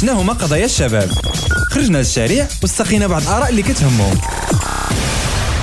[0.00, 1.10] شنو هما قضايا الشباب؟
[1.70, 4.18] خرجنا للشارع واستقينا بعض الآراء اللي كتهمهم.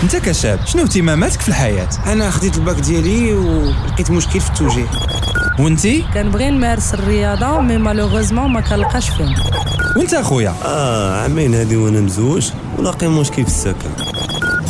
[0.04, 4.86] انت كشاب شنو اهتماماتك في الحياة؟ أنا خديت الباك ديالي ولقيت مشكل في التوجيه.
[5.60, 9.36] وانتي؟ كنبغي نمارس الرياضة mais malheureusement ما كنلقاش فين.
[9.98, 13.90] وانت أخويا؟ آه عامين هادي وأنا مزوج ولاقي مشكل في السكن.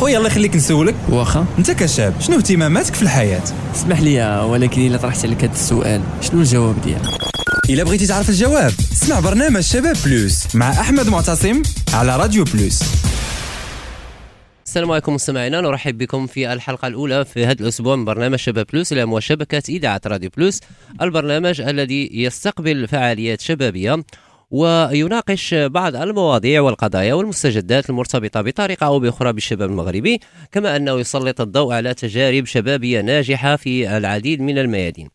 [0.00, 0.94] خويا الله يخليك نسولك.
[1.08, 1.46] واخا.
[1.58, 3.42] انت كشاب شنو اهتماماتك في الحياة؟
[3.74, 7.33] اسمح لي ولكن إلا طرحت عليك هذا السؤال شنو الجواب ديالك؟
[7.70, 8.72] الا بغيتي تعرف الجواب.
[8.92, 12.82] اسمع برنامج شباب بلوس مع أحمد معتصم على راديو بلوس
[14.66, 18.92] السلام عليكم مستمعينا نرحب بكم في الحلقة الأولى في هذا الأسبوع من برنامج شباب بلوس
[18.92, 20.60] إلى شبكة إذاعة راديو بلوس
[21.02, 24.04] البرنامج الذي يستقبل فعاليات شبابية
[24.50, 30.20] ويناقش بعض المواضيع والقضايا والمستجدات المرتبطة بطريقة أو بأخرى بالشباب المغربي
[30.52, 35.08] كما أنه يسلط الضوء على تجارب شبابية ناجحة في العديد من الميادين.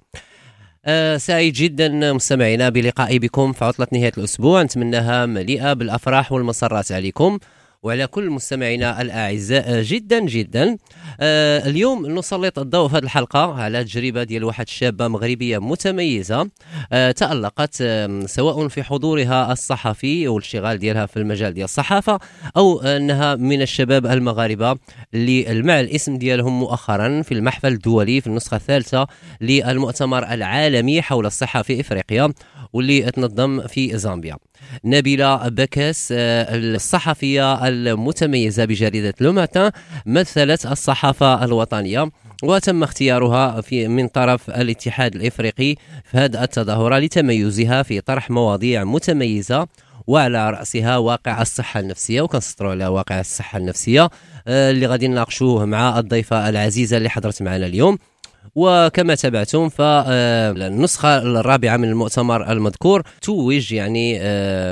[1.17, 4.63] سعيد جدا مستمعينا بلقائي بكم في عطلة نهاية الأسبوع.
[4.63, 7.39] نتمناها مليئة بالأفراح والمسرات عليكم.
[7.83, 10.77] وعلى كل مستمعينا الأعزاء جدا جدا.
[11.19, 16.49] آه اليوم نسلط الضوء في هذه الحلقة على تجربة ديال واحد الشابه مغربية متميزة
[16.91, 22.19] آه تألقت آه سواء في حضورها الصحفي والاشتغال ديالها في المجال ديال الصحافة
[22.57, 24.77] أو أنها من الشباب المغاربة
[25.13, 29.07] اللي المع الاسم ديالهم مؤخرا في المحفل الدولي في النسخة الثالثة
[29.41, 32.33] للمؤتمر العالمي حول الصحة في إفريقيا
[32.73, 34.37] واللي تنظم في زامبيا.
[34.85, 39.71] نبيلة بكاس الصحفية المتميزة بجريدة لوماتان
[40.05, 42.11] مثلت الصحافة الوطنية
[42.43, 49.67] وتم اختيارها في من طرف الاتحاد الإفريقي في هذه التظاهرة لتميزها في طرح مواضيع متميزة
[50.07, 54.09] وعلى رأسها واقع الصحة النفسية وكنسطروا على واقع الصحة النفسية
[54.47, 57.97] اللي غادي نناقشوه مع الضيفة العزيزة اللي حضرت معنا اليوم.
[58.55, 64.19] وكما تابعتم فالنسخة الرابعة من المؤتمر المذكور توج يعني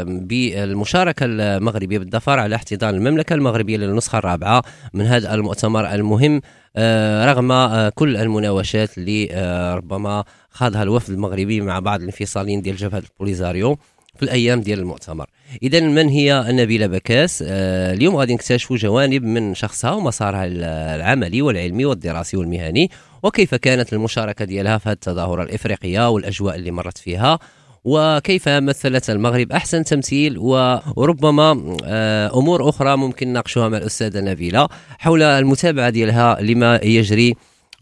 [0.06, 6.42] بالمشاركة المغربية بالظفر على احتضان المملكة المغربية للنسخة الرابعة من هذا المؤتمر المهم
[7.26, 9.26] رغم كل المناوشات اللي
[9.78, 13.78] ربما خاضها الوفد المغربي مع بعض الانفصاليين ديال جبهة البوليزاريو
[14.16, 15.26] في الأيام ديال المؤتمر.
[15.64, 20.46] اذا من هي نبيلة بكاس؟ آه اليوم غادي نكتشفوا جوانب من شخصها ومسارها
[20.96, 22.92] العملي والعلمي والدراسي والمهني
[23.24, 27.40] وكيف كانت المشاركة ديالها في هذه التظاهره الإفريقية والأجواء اللي مرت فيها؟
[27.84, 34.68] وكيف مثلت المغرب؟ أحسن تمثيل وربما آه أمور أخرى ممكن نناقشوها مع الأستاذة نبيلة
[35.00, 37.36] حول المتابعة ديالها لما يجري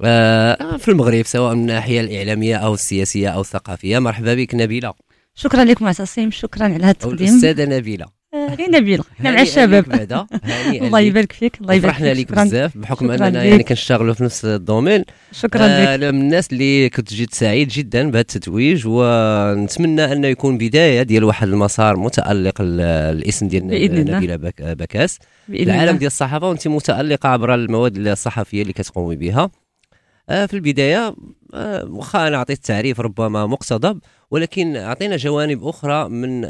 [0.04, 4.00] آه في المغرب سواء من الناحية الإعلامية أو السياسية أو الثقافية.
[4.00, 4.94] مرحبا بك نبيلة.
[5.36, 7.28] شكرا لك معتصم شكرا على هذا التقديم.
[7.28, 8.15] الاستاذه نبيلة.
[8.36, 9.86] غير نبيله حنا مع الشباب.
[10.70, 12.04] الله يبارك فيك الله يبارك فيك.
[12.06, 12.78] فرحنا لك بزاف.
[12.78, 15.04] بحكم أننا يعني كنشتغلوا في نفس الدومين.
[15.32, 16.14] شكرا آه لك.
[16.14, 21.48] من الناس اللي كنت جيت سعيد جدا بهذا التتويج ونتمنى انه يكون بداية ديال واحد
[21.48, 25.20] المسار متألق الاسم ديال نبيلة بك بكاس.
[25.50, 25.98] العالم.
[25.98, 29.52] ديال الصحافة وأنت متألقة عبر المواد الصحفية اللي كتقومي بها.
[30.30, 31.16] آه في البداية
[31.54, 34.00] آه واخا أنا أعطيت تعريف ربما مقتضب
[34.32, 36.46] ولكن أعطينا جوانب أخرى من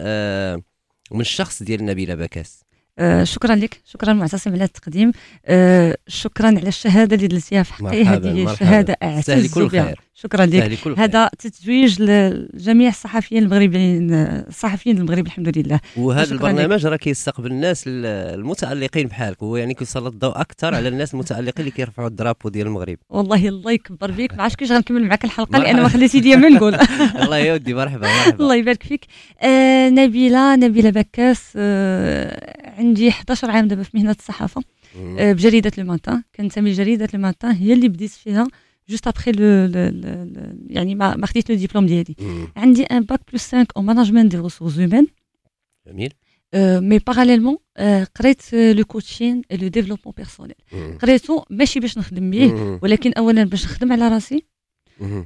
[1.11, 2.63] آه من الشخص ديال نبيله بكاس
[2.99, 3.81] آه شكرا لك.
[3.85, 5.11] شكرا معتصم على التقديم.
[5.45, 8.55] آه شكرا على الشهادة اللي درتيها في حقي هذه.
[8.55, 9.95] شهادة أعتز كل بها.
[10.17, 10.87] شكرا لك.
[10.99, 15.79] هذا تتويج لجميع الصحفيين المغربيين الصحفيين المغرب الحمد لله.
[15.97, 18.05] وهذا البرنامج راه كيستقبل الناس ال-
[18.39, 22.97] المتألقين بحالك هو يعني كيسلط الضوء أكثر على الناس المتألقين اللي كيرفعوا الدرابو ديال المغرب.
[23.09, 25.81] والله الله يكبر بك ما عرفتش كيفاش غنكمل معك الحلقة لأن.
[25.81, 26.75] ما خليتي لي ما نقول.
[27.23, 28.43] الله يا ودي مرحبا مرحبا.
[28.43, 29.05] الله يبارك فيك.
[29.41, 34.61] آه نبيلة نبيلة بكاس آه عندي 11 عام دابا في مهنة الصحافة.
[35.19, 36.23] آه بجريدة Le Matin.
[36.35, 38.47] كنتمي لجريدة لو هي اللي بديت فيها.
[38.89, 39.31] juste après
[40.69, 42.15] يعني ما ما خديت le diplôme ديالي.
[42.55, 45.07] عندي un bac plus 5 en management des ressources humaines
[45.87, 46.13] جميل
[46.55, 47.57] mais parallèlement
[48.19, 50.55] قريت le coaching le développement personnel.
[51.01, 52.79] قريتو ماشي باش نخدم به مم.
[52.83, 54.43] ولكن اولا باش نخدم على راسي.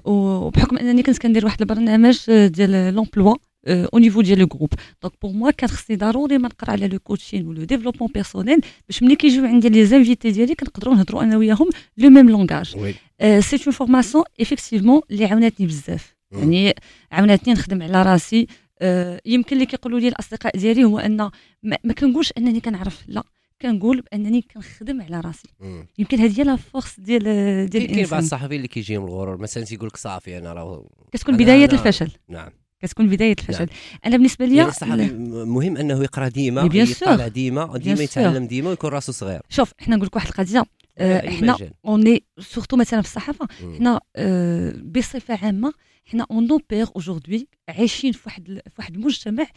[0.05, 3.35] وبحكم أنني كنت كندير واحد البرنامج آه، ديال l'emploi
[3.69, 6.99] au niveau ديال le groupe donc pour moi كان خصني ضروري ما نقرا على le
[6.99, 11.37] coaching و le développement personnel باش ملي كيجيو عندي les invités ديالي كنقدروا نهضروا أنا
[11.37, 12.95] وياهم le même langage oui.
[13.41, 16.15] c'est une formation effectivement اللي عاونتني بزاف.
[16.31, 16.73] يعني
[17.11, 18.47] عاونتني نخدم على راسي
[18.81, 21.17] آه، يمكن اللي كيقولوا لي الاصدقاء ديالي هو ان
[21.63, 23.23] ما, ما كنقولش انني كنعرف لا
[23.61, 25.87] كنقول بانني كنخدم على راسي مم.
[25.97, 29.37] يمكن هذه هي la force ديال ديال كاين كاين بعض الانسان الصحفيين اللي كيجيهم الغرور؟
[29.37, 32.11] مثلا تيقول لك صافي أنا راه كتكون بداية أنا- الفشل.
[32.29, 32.49] نعم.
[32.79, 33.67] كتكون بداية الفشل نعم.
[34.05, 35.13] أنا بالنسبة لي يعني
[35.45, 37.27] مهم أنه يقرأ ديما يطالع.
[37.27, 38.01] ديما ديما.
[38.01, 40.65] يتعلم ديما ويكون راسو صغير شوف حنا نقول لك واحد القضية
[40.97, 41.71] آه، أي حنا مجال.
[41.85, 43.75] on est surtout مثلا في الصحافة مم.
[43.75, 45.73] حنا آه، بصفة عامة
[46.05, 49.47] حنا on opère aujourd'hui عايشين في واحد في واحد المجتمع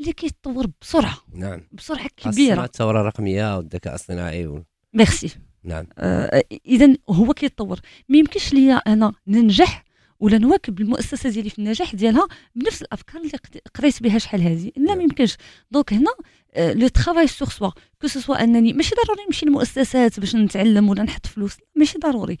[0.00, 4.64] اللي كيتطور بسرعة نعم بسرعة كبيرة الثوره الرقميه والذكاء الاصطناعي و...
[4.94, 5.30] ميرسي
[5.64, 9.84] نعم آه اذا هو كيتطور ما يمكنش ليا أنا ننجح
[10.20, 13.38] ولا نواكب المؤسسة ديالي في النجاح ديالها بنفس الأفكار اللي
[13.74, 14.72] قريت بها شحال هذه.
[14.76, 15.36] لا ما يمكنش.
[15.70, 16.10] donc هنا
[16.58, 17.70] le travail sur soi
[18.00, 21.56] que soit أنني ماشي ضروري نمشي للمؤسسات باش نتعلم ولا نحط فلوس.
[21.74, 22.38] ماشي ضروري.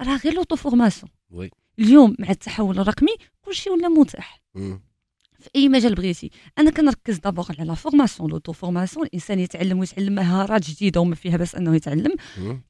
[0.00, 1.10] راه غير l'auto formation
[1.78, 4.42] اليوم مع التحول الرقمي كلشي ولا متاح.
[5.38, 6.30] في أي مجال بغيتي.
[6.58, 11.36] أنا كنركز d'abord على la formation l'auto formation الإنسان يتعلم ويتعلم مهارات جديدة وما فيها
[11.36, 12.16] باس أنه يتعلم.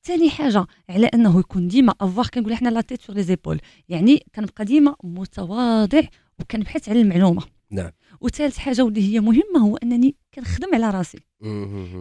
[0.04, 4.26] ثاني حاجة على أنه يكون ديما avoir كنقول إحنا la tête sur les épaules يعني
[4.34, 6.02] كنبقى ديما متواضع
[6.38, 7.42] وكنبحث على المعلومة.
[7.70, 7.90] نعم.
[8.20, 11.18] وثالث حاجة واللي هي مهمة هو أنني كنخدم على راسي.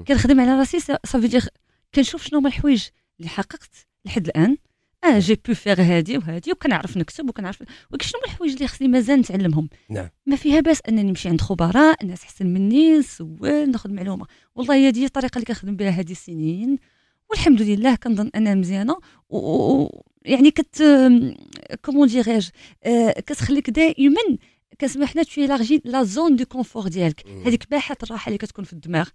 [0.07, 1.49] كنخدم على راسي صافي
[1.95, 2.87] كنشوف شنو هما الحوايج
[3.19, 3.71] اللي حققت
[4.05, 4.57] لحد الآن.
[5.03, 9.19] آه j'ai pu faire هادي وهادي وكنعرف نكتب وكنعرف ولكن شنو الحوايج اللي خصني مازال
[9.19, 9.69] نتعلمهم.
[9.89, 10.09] نعم.
[10.25, 14.25] ما فيها باس أنني نمشي عند خبراء الناس أحسن مني نسول ناخذ معلومة.
[14.55, 16.77] والله هي دي الطريقة اللي كنخدم بها هذه السنين.
[17.29, 18.95] والحمد لله كنظن أنها مزيانة
[19.29, 19.88] و-
[20.25, 20.83] يعني كت
[21.85, 22.50] comment dirais-je
[22.83, 24.21] آه، كتخليك دائما
[24.81, 27.27] كنسميو حنا تشوي élargir la zone de confort ديالك.
[27.45, 29.09] هذيك باحة الراحة اللي كتكون في الدماغ.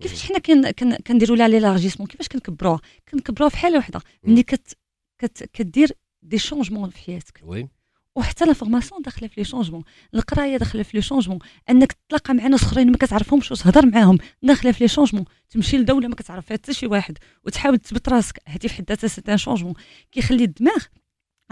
[0.00, 2.80] كيفاش حنا كن كن كنديروا لها l'élargissement كيفاش كنكبروها
[3.12, 4.00] كنكبروها في حالة وحدة.
[4.24, 4.76] ملي كت
[5.18, 7.40] كت كدير des changements في حياتك.
[7.44, 7.68] oui.
[8.16, 9.84] وحتى la formation داخلة في les changements.
[10.14, 11.38] القراية داخلة في les changements.
[11.70, 15.24] انك تتلاقى مع ناس اخرين ما كتعرفهمش وتهضر معاهم داخلة في les changements.
[15.50, 18.40] تمشي لدولة ما كتعرف فيها حتى شي واحد وتحاول تثبت راسك.
[18.46, 19.74] هذه في حد ذاتها c'est un changement.
[20.12, 20.84] كيخلي الدماغ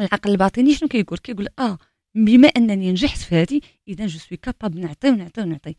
[0.00, 1.79] العقل الباطني شنو كيقول؟ كيقول آه
[2.14, 5.76] بما أنني نجحت في هذه إذا je suis capable نعطي ونعطي ونعطي.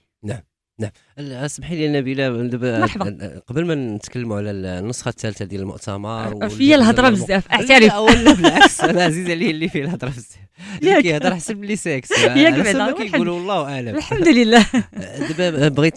[1.20, 3.42] اسمحي لي نبيله دابا مرحبا.
[3.48, 8.82] قبل ما نتكلموا على النسخة الثالثة ديال المؤتمر وال- فيا الهضرة بزاف أعترف ولا بالعكس
[8.82, 10.38] أنا عزيز عليه اللي فيه الهضرة بزاف
[10.82, 11.02] اللي.
[11.02, 14.66] كيهضر حسب لي سيكس ياك بعدا، كيقولوا والله أعلم الحمد لله
[15.38, 15.96] دابا بغيت.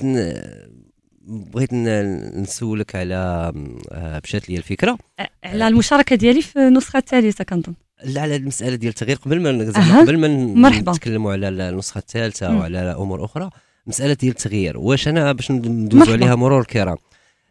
[1.29, 3.53] بغيت نسولك على
[3.93, 4.99] آه، مشات لي الفكرة
[5.45, 7.75] على المشاركة ديالي في النسخة الثالثة كنظن
[8.05, 10.01] لا على المسألة ديال التغيير قبل ما.
[10.01, 10.69] قبل ما.
[10.71, 12.57] نتكلموا على النسخة الثالثة.
[12.57, 13.51] وعلى أمور أخرى
[13.87, 16.13] مسألة ديال التغيير واش أنا باش مرحبا.
[16.13, 16.97] عليها مرور الكرام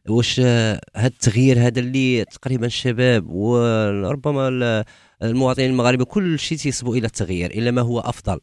[0.09, 4.83] واش آه، هذا التغيير هذا اللي تقريبا الشباب وربما ال-
[5.23, 8.39] المواطنين المغاربة كل شيء تيصبوا إلى التغيير إلى ما هو أفضل.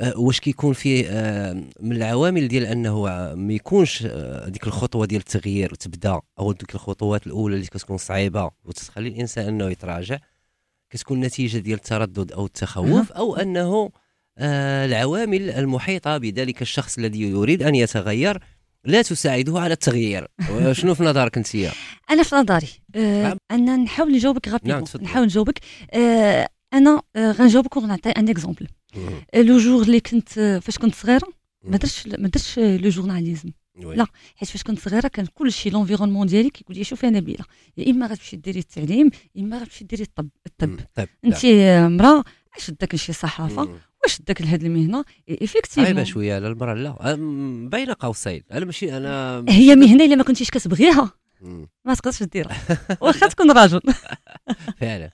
[0.00, 5.06] آه، واش كيكون فيه آه، من العوامل ديال أنه آه، ما يكونش آه، ديك الخطوة
[5.06, 10.18] ديال التغيير تبدأ أو ديك الخطوات الأولى اللي كتكون صعيبة وتخلي الإنسان أنه يتراجع
[10.90, 13.90] كتكون نتيجة ديال التردد أو التخوف أو أنه آه،
[14.38, 18.38] العوامل المحيطة بذلك الشخص الذي يريد أن يتغير
[18.84, 20.28] لا تساعده على التغيير
[20.72, 21.48] شنو في نظرك أنت
[22.10, 23.36] أنا في نظري آه نعم.
[23.50, 25.04] أنا نحاول نجاوبك نعم، rapidement تفضل.
[25.04, 25.60] نحاول نجاوبك
[25.90, 28.66] آه أنا آه غنجاوبك ونعطي un exemple
[29.34, 31.28] le jour اللي كنت آه، فاش كنت صغيرة
[31.64, 33.50] ما درتش ما درتش آه، le journalisme.
[33.76, 34.06] لا.
[34.36, 37.44] حيت فاش كنت صغيرة كان كل شيء l'environnement ديالي كيقول لي شوفي نبيله
[37.76, 40.80] يا إما غتمشي ديري التعليم يا إما غتمشي ديري الطب الطب
[41.24, 42.24] أنت آه، امرأة
[42.56, 43.78] اش داك شي صحافة.
[44.04, 47.14] واش داك لهاد المهنة؟ صعيبه effectivement شوية على المراه لا.
[47.68, 48.42] بين قوسين.
[48.52, 51.10] أنا ماشي أنا هي مهنة إلا ما كنتيش كتبغيها.
[51.84, 52.56] ما تقدرش ديرها
[53.00, 53.80] واخا تكون راجل.
[54.80, 55.10] فعلا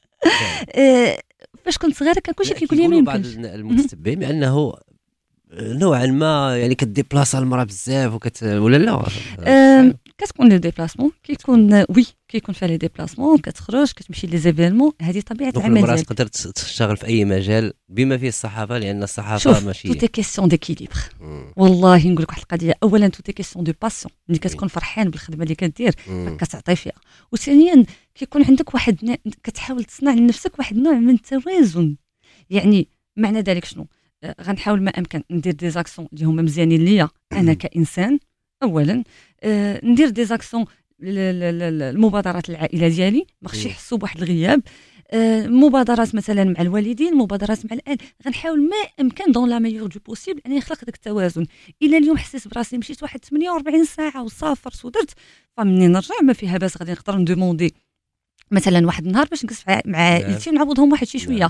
[0.74, 1.18] آه،
[1.64, 4.74] فاش كنت صغيرة كان كلشي كيقول لي ما كيقولوا بعض يمكنش المتتبعين بأنه
[5.52, 9.02] نوعا ما يعني كديبلاصا المرأة بزاف وكت ولا لا؟
[9.46, 15.20] آم، كتكون les déplacements كيكون oui كيكون فيها les déplacements كتخرج كتمشي les événements هذه
[15.20, 19.88] طبيعه العمل المراه تقدر تشتغل في اي مجال بما فيه الصحافه لأن الصحافه شوف ماشي
[19.88, 20.98] توتي كيسيون ديكيليبر.
[21.56, 25.42] والله نقول لك واحد القضية اولا tout est question de passion ملي كتكون فرحان بالخدمه
[25.42, 25.94] اللي كدير.
[26.38, 26.92] كتعطي فيها
[27.32, 27.84] وثانيا
[28.14, 31.96] كيكون عندك واحد كتحاول تصنع لنفسك واحد النوع من التوازن.
[32.50, 33.86] يعني معنى ذلك شنو؟
[34.24, 37.08] آه، غنحاول ما أمكن ندير des actions اللي هما مزيانين ليا.
[37.32, 38.18] أنا كإنسان
[38.62, 39.04] اولا
[39.84, 40.64] ندير دي زاكسيون
[41.02, 43.26] المبادرات العائلة ديالي.
[43.42, 43.66] ما خصش.
[43.66, 44.62] يحسوا بواحد الغياب.
[45.12, 47.98] آه، مبادرات مثلا مع الوالدين مبادرات مع الأهل.
[48.26, 51.46] غنحاول ما أمكن دون لا ميور دو بوسيبل أني نخلق داك التوازن.
[51.82, 55.10] الا اليوم حسيت براسي مشيت واحد 48 ساعة وسافرت ودرت.
[55.56, 56.76] فمني نرجع ما فيها باس.
[56.78, 57.74] غادي نقدر ندوموندي
[58.50, 61.48] مثلا واحد النهار باش نجلس مع عائلتي ونعوضهم واحد شي شوية.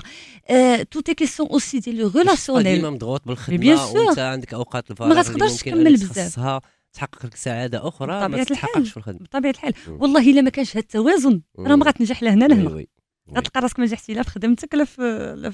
[0.49, 3.91] آه، تو تي كيسيون اوسي ديال لو ديما ريلاسيونيل مضغوط بيان بالخدمة.
[3.91, 6.61] وأنت عندك أوقات الفراغ ما غتقدرش ممكن تكمل بزاف.
[6.93, 8.43] تحقق لك سعادة أخرى ما.
[8.43, 9.73] تتحققش في الخدمة بطبيعة الحال.
[9.87, 12.75] والله إلا ما كانش هذا التوازن راه ما غتنجح لا هنا لا oui هنا oui.
[12.75, 12.87] oui.
[13.37, 15.01] غتلقى راسك ما نجحتي لا في خدمتك لا في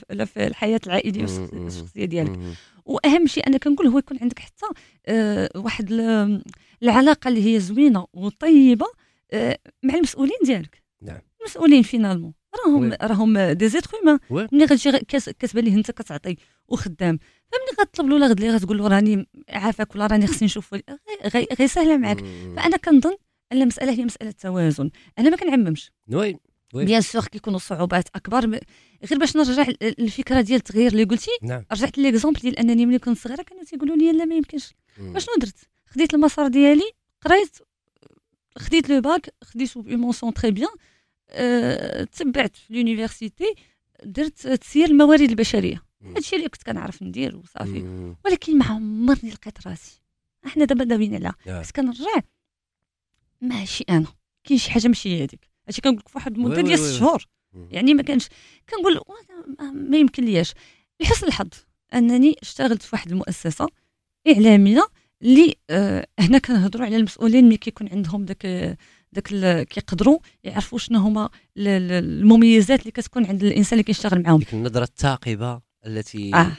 [0.10, 1.67] لا في- الحياة العائلية مم، والشخص- مم.
[1.67, 2.39] الشخصية ديالك.
[2.86, 4.65] وأهم شيء أنا كنقول هو يكون عندك حتى
[5.08, 6.44] آه، واحد ال-
[6.84, 8.86] العلاقة اللي هي زوينة وطيبة
[9.32, 11.20] آه، مع المسؤولين ديالك نعم.
[11.41, 12.34] المسؤولين finalement
[12.66, 12.94] راهم.
[13.01, 14.48] راهم des êtres humains oui.
[14.51, 14.92] ملي غتجي
[15.39, 16.36] كتبان ليه انت كتعطي
[16.68, 17.18] وخدام
[17.51, 20.84] فملي غتطلب له لا غد لي غتقول له راني عافاك ولا راني خصني نشوف غي-
[21.36, 22.20] غي غي سهلة معاك.
[22.56, 23.16] فأنا كنظن
[23.51, 24.89] أن المسألة هي مسألة توازن
[25.20, 26.38] أنا ما كنعممش oui
[26.74, 26.86] oui.
[26.86, 28.60] bien sûr كيكونوا صعوبات أكبر
[29.10, 33.18] غير باش نرجع للفكرة ديال التغيير اللي قلتي نعم رجعت l'exemple ديال أنني ملي كنت
[33.18, 35.16] صغيرة كانوا تيقولوا لي لا ما يمكنش مم.
[35.16, 36.92] اشنو درت خديت المسار ديالي
[37.25, 37.58] قريت
[38.58, 40.70] خديت le bac خديت et mention très bien
[42.05, 43.54] تبعت في l'université
[44.03, 45.84] درت تسيير الموارد البشرية.
[46.15, 48.13] هادشي اللي كنت كنعرف ندير وصافي.
[48.25, 50.01] ولكن ما عمرني لقيت راسي
[50.46, 51.60] إحنا دابا دابين على.
[51.60, 52.22] بس كنرجع
[53.41, 54.05] ماشي أنا
[54.43, 57.00] كاين شي حاجة ماشي هي هذيك هادشي كنقول لك فواحد المدة ديال oui ست oui.
[57.00, 57.67] شهور مم.
[57.72, 58.27] يعني ما كانش
[58.69, 59.01] كنقول
[59.74, 60.53] ما يمكن لياش
[61.00, 61.50] لحسن الحظ
[61.93, 63.67] أنني اشتغلت في واحد المؤسسة
[64.27, 64.88] إعلامية
[65.22, 68.77] اللي آه هنا كنهضروا على المسؤولين ملي كيكون عندهم داك
[69.18, 74.22] داك ال- كيقدروا يعرفوا شنو هما ال- ال- المميزات اللي كتكون عند الإنسان اللي كيشتغل
[74.24, 74.42] معاهم.
[74.54, 76.52] النظره الثاقبة التي آه.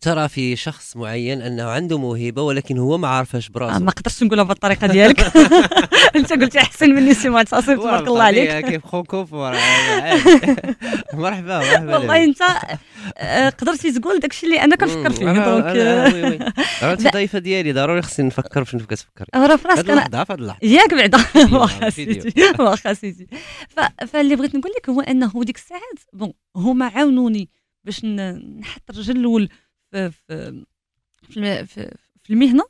[0.00, 4.22] ترى في شخص معين أنه عنده موهبة ولكن هو ما عارفاش آه، براسه ما قدرتش
[4.22, 5.20] نقولها بالطريقة ديالك.
[6.16, 8.66] أنت قلتي أحسن مني سي معتصم تبارك الله عليك.
[8.66, 9.38] كيف فرانكوفون
[11.12, 12.42] مرحبا مرحبا والله أنت
[13.18, 15.64] آه، قدرتي تقول داكشي اللي أنا كنفكر فيه donc
[16.82, 20.56] آه، انت ضيفه ديالي ضروري خصني نفكر فين كتفكر راه في راسك أنا في اللحظه
[20.62, 21.18] ياك بعدا.
[21.52, 22.22] واخا فيديو.
[22.22, 23.28] سيدي واخا سيدي.
[24.08, 27.48] فاللي بغيت نقول لك هو أنه ديك الساعات بون هما عاونوني
[27.84, 29.48] باش نحط الرجل الأول
[29.90, 30.64] في في
[31.30, 32.64] في في- في المهنة.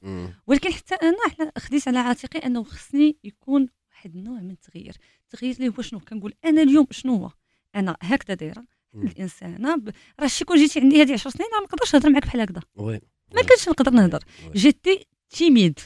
[0.46, 4.96] ولكن حتى أنا خديت على عاتقي أنه خصني يكون واحد النوع من التغيير.
[5.24, 7.30] التغيير اللي هو شنو؟ كنقول أنا اليوم شنو هو؟
[7.76, 8.64] أنا هكذا دايرة.
[8.94, 9.90] الإنسانة ب...
[10.20, 12.60] راه شي كون جيتي عندي هذه 10 سنين ما نقدرش نهضر معاك بحال هكذا.
[13.34, 14.24] ما كنتش نقدر نهضر.
[14.54, 15.78] جيتي timide.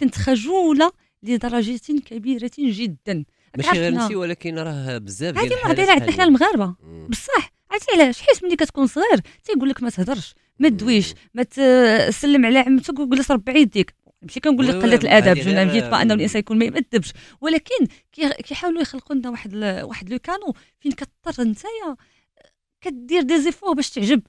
[0.00, 3.24] كنت خجولة لدرجة كبيرة جدا.
[3.56, 3.70] ماشي.
[3.70, 6.74] غير انت ولكن راه بزاف هذه ديال ما دايرة عندنا حنا المغاربة.
[7.08, 7.52] بصح.
[7.70, 10.34] عرفتي علاش؟ حيت ملي كتكون صغير تيقول لك ما تهضرش.
[10.62, 15.38] ما تدويش ما تسلم على عمتك وجلس ربع يديك ماشي كنقول لك قلة الأدب هذه
[15.38, 17.12] جو غير- n'invite با انه الانسان يكون ما يمدبش.
[17.40, 21.96] ولكن كي- كيحاولوا يخلقوا لنا واحد واحد لو نيفو فين كتضطر نتايا
[22.80, 24.22] كدير des efforts باش تعجب.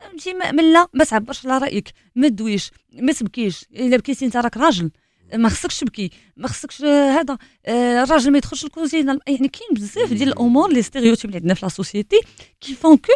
[0.00, 3.64] فهمتي؟ ما لا ما تعبرش على رأيك ما تدويش ما تبكيش.
[3.76, 4.90] إلا بكيتي أنت راك راجل
[5.34, 9.18] ما خصكش تبكي ما خصكش هذا آه، الراجل ما يدخلش الكوزينة.
[9.26, 12.20] يعني كاين بزاف ديال الأمور لي stéréotypes اللي عندنا في la société
[12.60, 13.12] qui font que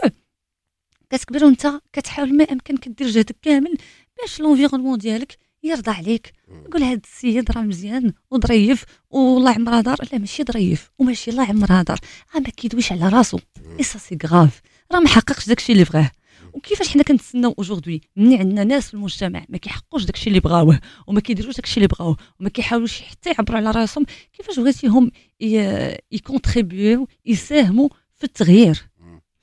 [1.16, 3.76] كتكبر وانت كتحاول ما امكن كدير جهدك كامل
[4.20, 6.32] باش l'environnement ديالك يرضى عليك.
[6.66, 11.82] يقول هذا السيد راه مزيان وظريف والله عمرها دار لا ماشي ظريف وماشي الله عمرها
[11.82, 11.98] دار
[12.34, 13.38] راه ما كيدويش على راسو.
[13.78, 14.60] et ça c'est grave
[14.92, 16.10] راه ما حققش داكشي اللي بغاه.
[16.52, 21.20] وكيفاش حنا كنتسناو aujourd'hui مني عندنا ناس في المجتمع ما كيحققوش داكشي اللي بغاوه وما
[21.20, 24.06] كيديروش داكشي اللي بغاوه وما كيحاولوش حتى يعبروا على راسهم.
[24.32, 25.10] كيفاش بغيتيهم
[26.12, 28.82] يcontribuer يساهموا في التغيير؟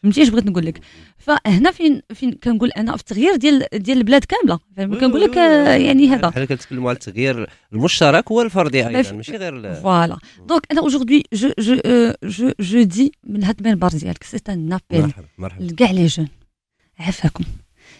[0.03, 0.81] فهمتي؟ اش بغيت نقول لك؟
[1.17, 4.59] فهنا فين فين كنقول أنا في التغيير ديال ديال البلاد كاملة.
[4.77, 6.29] فاهم كنقول لك آه، يعني هذا.
[6.29, 10.17] بحال كنتكلموا على التغيير المشترك والفردي أيضا ماشي غير ال- voilà.
[10.47, 11.75] donc أنا aujourd'hui je je
[12.23, 15.63] je je dis من هاد المنبر ديالك c'est un appel مرحبا مرحبا.
[15.63, 16.27] لكاع les jeunes
[16.99, 17.43] عافاكم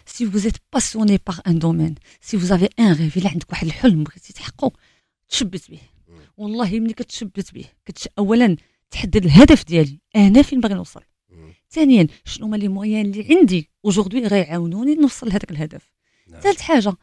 [0.06, 1.96] si vous êtes passionné par un domaine
[2.28, 4.72] si vous avez un rêve إلا عندك واحد الحلم بغيتي تحققه
[5.30, 5.80] تشبت به.
[6.38, 8.58] والله ملي كتشبت به كتش اولا
[8.92, 11.02] تحدد الهدف ديالي أنا فين باغي نوصل.
[11.72, 15.94] ثانيا شنو هما les moyens اللي عندي aujourd'hui غيعاونوني نوصل لهذاك الهدف
[16.28, 16.42] نعم.
[16.42, 16.94] ثالث حاجة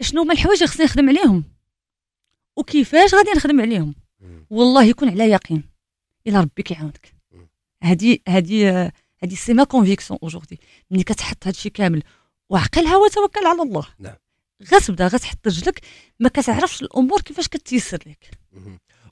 [0.00, 1.44] شنو هما الحوايج اللي خصني نخدم عليهم
[2.56, 3.94] وكيفاش غادي نخدم عليهم.
[4.50, 5.64] والله يكون على يقين
[6.26, 7.14] إلى ربي كيعاونك.
[7.82, 8.68] هادي هادي
[9.22, 12.02] هادي c'est ma conviction aujourd'hui ملي كتحط هادشي كامل
[12.50, 14.16] وعقلها وتوكل على الله نعم.
[14.72, 15.80] غتبدا غتحط رجلك
[16.20, 18.30] ما كتعرفش الأمور كيفاش كتيسر لك.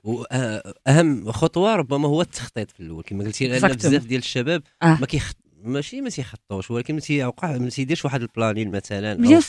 [0.07, 3.73] وأهم خطوة ربما هو التخطيط في الأول كما قلتي لأن.
[3.73, 4.97] بزاف ديال الشباب آه.
[4.99, 5.33] ما كيخ
[5.63, 9.41] ماشي ما تيخطوش ولكن ما تيوقع ما تيديرش واحد ال planning مثلا plan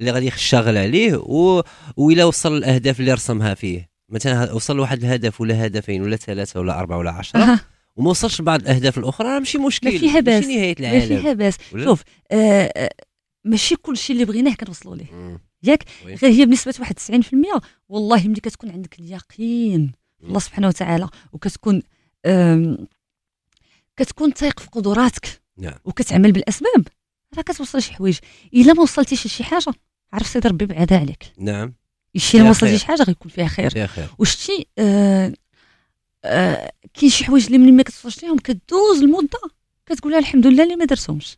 [0.00, 1.62] اللي غادي يشتغل عليه و...
[1.96, 6.78] وإلا وصل الأهداف اللي رسمها فيه مثلا وصل لواحد الهدف ولا هدفين ولا ثلاثة ولا
[6.78, 7.60] أربعة ولا عشرة أها.
[7.96, 10.44] وما وصلش بعض الأهداف الأخرى راه ماشي مشكل ما فيها باس.
[10.44, 12.90] ماشي نهاية ما العالم فيها باس؟ شوف آه آه،
[13.44, 15.38] ماشي كل شيء اللي بغيناه كنوصلوا ليه.
[15.62, 15.84] ياك.
[16.06, 19.92] غير هي بنسبه واحد 90% والله ملي كتكون عندك اليقين
[20.22, 21.82] الله سبحانه وتعالى وكتكون
[23.96, 25.74] كتكون تايق في قدراتك نعم.
[25.84, 26.88] وكتعمل بالأسباب.
[27.36, 28.18] راه كتوصل شي حوايج.
[28.54, 29.72] إلا ما وصلتيش لشي حاجة
[30.12, 31.32] عرف سيدي ربي بعدا عليك.
[31.38, 31.74] نعم.
[32.16, 32.84] الشيء اللي ما فيها وصلتيش.
[32.84, 33.76] حاجة غيكون فيها خير.
[33.76, 34.08] يا خير.
[34.18, 35.32] وشتي آه
[36.24, 39.40] آه كاين شي حوايج اللي ملي ما كتوصلش ليهم كدوز المدة
[39.86, 41.36] كتقول الحمد لله اللي ما درتهمش.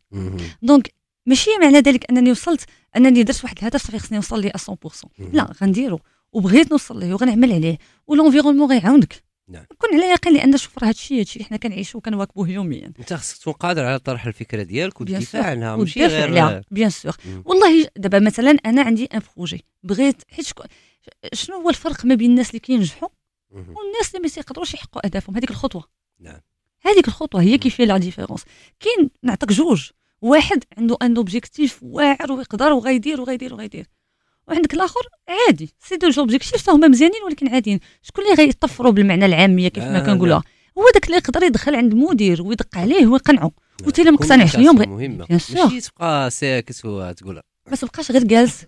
[0.62, 0.94] donc
[1.26, 2.64] ماشي معنى ذلك أنني وصلت
[2.96, 5.32] أنني درت واحد الهدف صافي خصني نوصل ليه 100% مهم.
[5.32, 6.00] لا غنديرو.
[6.32, 9.64] وبغيت نوصل ليه وغنعمل عليه و l'environnement غيعاونك نعم.
[9.78, 13.52] كون على يقين لأن شوف راه هادشي هادشي حنا كنعيشو وكنواكبوه يوميا أنت خصك تكون
[13.52, 15.46] قادر على طرح الفكرة ديالك والدفاع.
[15.46, 17.16] عنها ماشي غير bien sûr.
[17.44, 20.46] والله دابا مثلا أنا عندي un projet بغيت حيت
[21.32, 23.08] شنو هو الفرق ما بين الناس اللي كينجحوا.
[23.50, 25.84] والناس اللي ما تيقدروش يحققوا أهدافهم هذيك الخطوة
[26.20, 26.40] نعم.
[26.82, 28.44] هذيك الخطوة هي كيف la différence
[28.80, 29.90] كاين نعطيك جوج
[30.22, 33.86] واحد عنده un objectif واعر ويقدر وغيدير وغيدير وغيدير
[34.48, 35.74] وعندك الآخر عادي.
[35.80, 37.80] ses deux objectifs هما مزيانين ولكن عاديين.
[38.02, 40.42] شكون اللي غيطفروا بالمعنى العامية كيف ما آه، كنقولوها؟
[40.78, 43.40] هو داك اللي يقدر يدخل عند مدير ويدق عليه ويقنعه.
[43.40, 43.50] نعم.
[43.84, 45.26] وانت الا ما اقتنعش اليوم غير- مهمه.
[45.30, 47.40] ماشي تبقى ساكت وتقول
[47.70, 48.64] ما تبقاش غير جالس.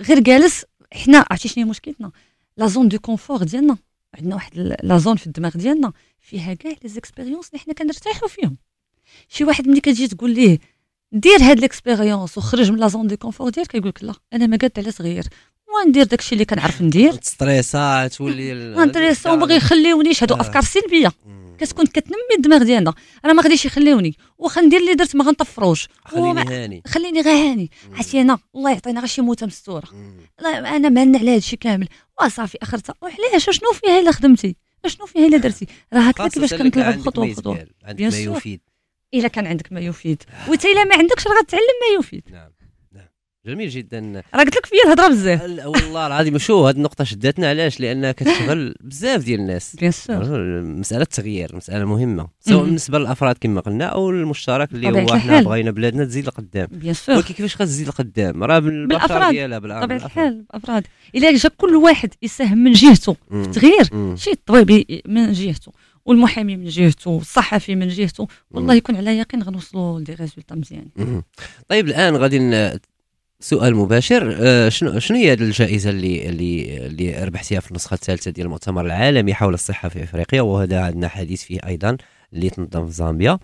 [0.00, 2.10] غير جالس حنا عرفتي شنو مشكلتنا؟
[2.56, 3.76] la zone de confort ديالنا.
[4.14, 5.92] عندنا واحد la zone في الدماغ ديالنا.
[6.20, 8.56] فيها كاع les expériences اللي حنا كنرتاحوا فيهم.
[9.28, 10.58] شي واحد ملي كتجي تقول ليه
[11.12, 14.56] دير هاد ليكسبيريونس وخرج من لا زون دو كونفور ديالك كيقول لك لا أنا ما
[14.56, 15.24] قاد على صغير.
[15.84, 17.12] وندير داكشي اللي كنعرف ندير.
[17.12, 20.40] تستريسا تولي ال- وانتريسون باغي يخليونيش هادو آه.
[20.40, 21.12] أفكار سلبية.
[21.58, 22.94] كتكون كتنمي الدماغ ديالنا.
[23.24, 24.14] أنا ما غاديش يخليوني.
[24.38, 25.88] واخا ندير اللي درت ما غنطفروش.
[26.04, 26.82] خليني وما- هاني.
[26.86, 27.70] خليني غير هاني.
[27.92, 29.88] عرفتي أنا الله يعطينا غير شي موتة مستورة.
[30.46, 31.88] أنا مالنا على هادشي كامل.
[32.22, 36.92] وصافي اخرتها وعلاش؟ شنو فيها إلا خدمتي؟ شنو فيها إلا درتي؟ راه هكذا كيفاش كنطلعوا
[36.92, 37.24] بخطوة
[37.88, 38.42] bien sûr.
[39.14, 42.50] إلا كان عندك ما يفيد وإنت إلا ما عندكش راه غتعلم ما يفيد نعم
[42.94, 43.06] نعم
[43.46, 47.48] جميل جدا راه قلت لك فيا الهضرة بزاف ال- والله العظيم شو هذه النقطة شدتنا
[47.48, 50.22] علاش؟ لأنها كتشغل بزاف ديال الناس bien sûr
[50.62, 52.64] مسألة التغيير مسألة مهمة سواء مم.
[52.64, 55.44] بالنسبة للأفراد كما قلنا أو المشترك اللي هو إحنا الحال.
[55.44, 59.30] بغينا بلادنا تزيد لقدام bien sûr ولكن كيفاش غتزيد لقدام؟ راه بالبشر بالأفراد.
[59.30, 59.92] ديالها بالأفراد.
[59.92, 63.16] الحال افراد إلا جا كل واحد يساهم من جهته.
[63.30, 64.16] في التغيير.
[64.16, 65.72] شي الطبيب من جهته
[66.10, 71.22] والمحامي من جهته والصحفي من جهته والله يكون على يقين غنوصلوا لدي ريزولتا مزيانين مم.
[71.68, 72.38] طيب الآن غادي
[73.40, 78.46] سؤال مباشر آه، شنو شنو هي الجائزة اللي اللي اللي ربحتيها في النسخة الثالثة ديال
[78.46, 81.96] المؤتمر العالمي حول الصحة في إفريقيا؟ وهذا عندنا حديث فيه أيضا
[82.32, 83.38] اللي تنظم في زامبيا.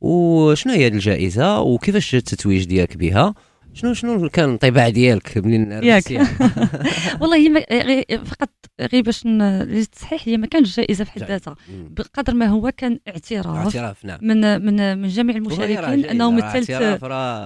[0.00, 3.34] وشنو هي الجائزة؟ وكيفاش التتويج ديالك بها؟
[3.74, 6.04] شنو شنو كان الانطباع ديالك منين ياك.
[7.20, 8.48] والله هي ما- غي- فقط
[8.92, 11.22] غير باش للتصحيح هي ما كانش جائزة في حد.
[11.22, 11.54] ذاتها.
[11.68, 16.70] بقدر ما هو كان اعتراف اعتراف نعم من من من جميع المشاركين أنه مثلت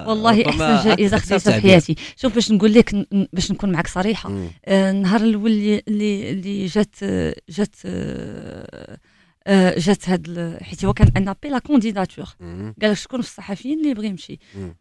[0.07, 1.61] والله أحسن جائزة خديتها في.
[1.61, 2.95] حياتي شوف باش نقول لك
[3.33, 4.33] باش نكون معك صريحة.
[4.65, 5.83] آه، النهار الأول اللي
[6.31, 6.95] اللي, جات
[7.49, 8.97] جات آه،
[9.77, 12.27] جات هاد حيت هو كان أن أبي لا كونديداتور.
[12.83, 14.39] قال لك شكون في الصحفيين اللي يبغي يمشي.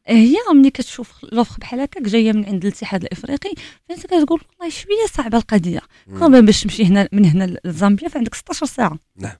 [0.07, 3.53] هي ملي كتشوف لوفر بحال هكاك جاية من عند الاتحاد الإفريقي
[3.89, 5.81] فانت كتقول والله شوية صعبة القضية.
[6.19, 9.35] كومبا باش تمشي هنا من هنا لزامبيا فعندك 16 ساعة نعم.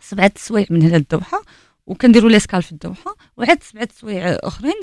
[0.00, 1.42] سبعة سوايع من هنا للدوحة
[1.86, 4.74] وكنديروا ليسكال في الدوحة وعاد سبعة سوايع أخرين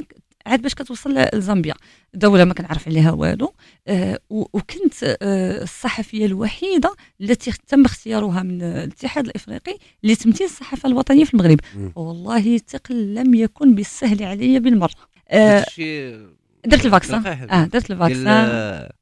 [0.46, 1.74] عاد باش كتوصل لزامبيا.
[2.14, 3.54] دولة ما كنعرف عليها والو.
[3.88, 11.24] آه و- وكنت آه الصحفية الوحيدة التي تم اختيارها من الاتحاد الإفريقي لتمثيل الصحافة الوطنية
[11.26, 11.60] في المغرب.
[11.96, 14.94] والله ثقل لم يكن بالسهل علي بالمرة.
[15.30, 15.66] آه
[16.66, 18.94] درت ال vaccin آه درت ال vaccin آه،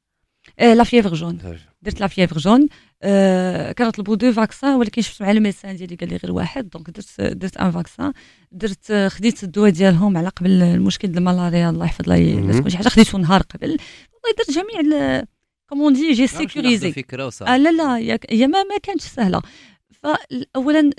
[0.58, 1.38] آه la fièvre jaune.
[1.82, 2.68] درت la fièvre jaune.
[3.02, 6.68] آه كنطلبوا deux vaccins ولكن شفت مع ال médecin ديالي قال لي غير واحد.
[6.68, 8.12] donc درت درت un vaccin.
[8.52, 12.08] درت خديت الدواء ديالهم على قبل المشكل الملاريا الله يحفظ.
[12.08, 13.68] لا تكون شي حاجة خديته نهار قبل.
[13.70, 15.22] والله درت جميع
[15.68, 17.04] comment dirais-je sécurisé.
[17.42, 19.42] آه لا لا هي ما ما كانتش سهلة.
[19.90, 20.90] فاولا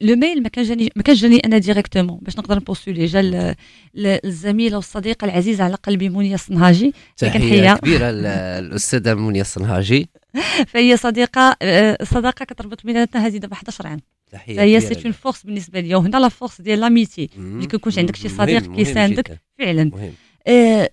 [0.00, 3.54] لو ميل ما كان جاني ما كانش جاني أنا ديريكتومون باش نقدر نبوستولي جا
[3.96, 6.92] الزميله والصديقه العزيزه على قلبي منيا الصنهاجي.
[7.16, 7.74] تحية.
[7.74, 10.08] كبيرة الأستاذة منيا الصنهاجي.
[10.72, 14.00] فهي صديقة آه، صداقة كتربط بيناتنا هذه دابا 11 عام
[14.32, 17.30] تحية فهي سيت اون فورس بالنسبة لي وهنا لا فورس ديال لاميتي.
[17.36, 19.40] ملي كيكونش عندك شي صديق كيساندك.
[19.58, 19.84] فعلا.
[19.84, 20.12] مهم.
[20.46, 20.90] آه،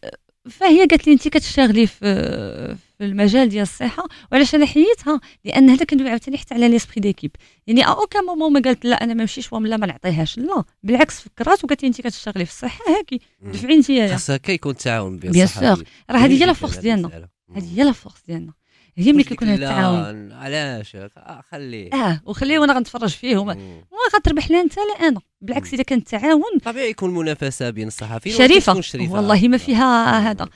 [0.50, 6.10] فهي قالت لي انت كتشتغلي في المجال ديال الصحة وعلاش أنا حييتها لأن هذا كندوي
[6.10, 7.32] عاوتاني حتى على l'esprit d'équipe
[7.68, 11.64] يعني aucun moment ما قالت لا أنا ما نمشيش ولا ما نعطيهاش لا بالعكس فكرات
[11.64, 13.20] وقالت لي انت كتشتغلي في الصحة هاكي.
[13.42, 15.48] دفعي انت يا خاص هكا يكون التعاون بين bien.
[15.48, 15.84] sûr.
[16.10, 17.28] راه هذه هي لا فورس ديالنا.
[17.56, 18.54] هذه هي la force ديالنا
[18.98, 21.94] هي ملي واش كيكون ديك هذا التعاون لا، علاش؟ آه، خليه.
[21.94, 23.84] آه وخليه وأنا غنتفرج فيه وما
[24.16, 25.20] غتربح لا انت لا أنا.
[25.42, 28.82] بالعكس إذا كان التعاون طبيعي يكون منافسه بين الصحفيين شريفة.
[28.82, 29.14] شريفة.
[29.14, 30.50] والله ما فيها هذا.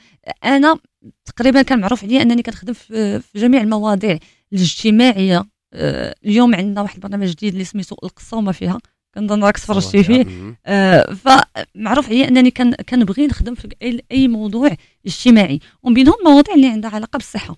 [0.44, 0.78] أنا
[1.24, 4.18] تقريبا كان معروف عليا أنني كنخدم في جميع المواضيع
[4.52, 5.44] الاجتماعية.
[5.72, 8.78] آه، اليوم عندنا واحد البرنامج جديد اللي سميتو القصة وما فيها.
[9.14, 10.26] كنظن راك تفرجتي فيه.
[10.66, 15.60] آه، فمعروف عليا أنني كان كنبغي نخدم في اي موضوع اجتماعي.
[15.82, 17.56] ومن بينهم المواضيع اللي عندها علاقة بالصحة.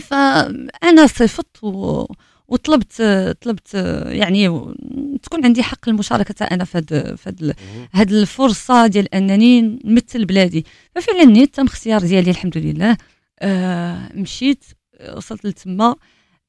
[0.00, 2.06] فأنا صيفطت و...
[2.48, 3.02] وطلبت
[3.40, 3.74] طلبت
[4.06, 4.48] يعني
[5.22, 7.54] تكون عندي حق المشاركة أنا في هاد في
[7.92, 10.66] هاد الفرصة ديال أنني نمثل بلادي.
[10.94, 12.96] ففعلا نيت تم اختيار ديالي الحمد لله.
[13.40, 14.64] آه مشيت
[15.16, 15.96] وصلت لتما.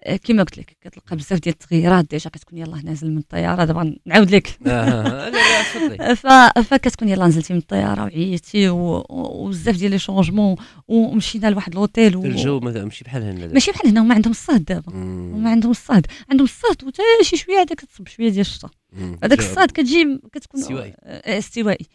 [0.04, 3.96] آه، كما قلت لك كتلقى بزاف ديال التغييرات déjà كتكون يلاه نازل من الطيارة دابا
[4.06, 10.56] نعاود لك آه، فكتكون يلاه نزلتي من الطيارة وعييتي و- وبزاف ديال les changements
[10.88, 12.26] ومشينا لواحد لوطيل و...
[12.26, 13.48] الجو ماشي بحال هنا.
[13.48, 14.94] ماشي بحال هنا هما عندهم الصهد دابا.
[14.94, 18.70] هما عندهم الصهد عندهم الصهد وتا شي شوية هذاك كتصب شوية ديال الشتا.
[19.24, 20.94] هذاك الصهد كتجي كتكون استوائي.
[21.04, 21.86] آه، استوائي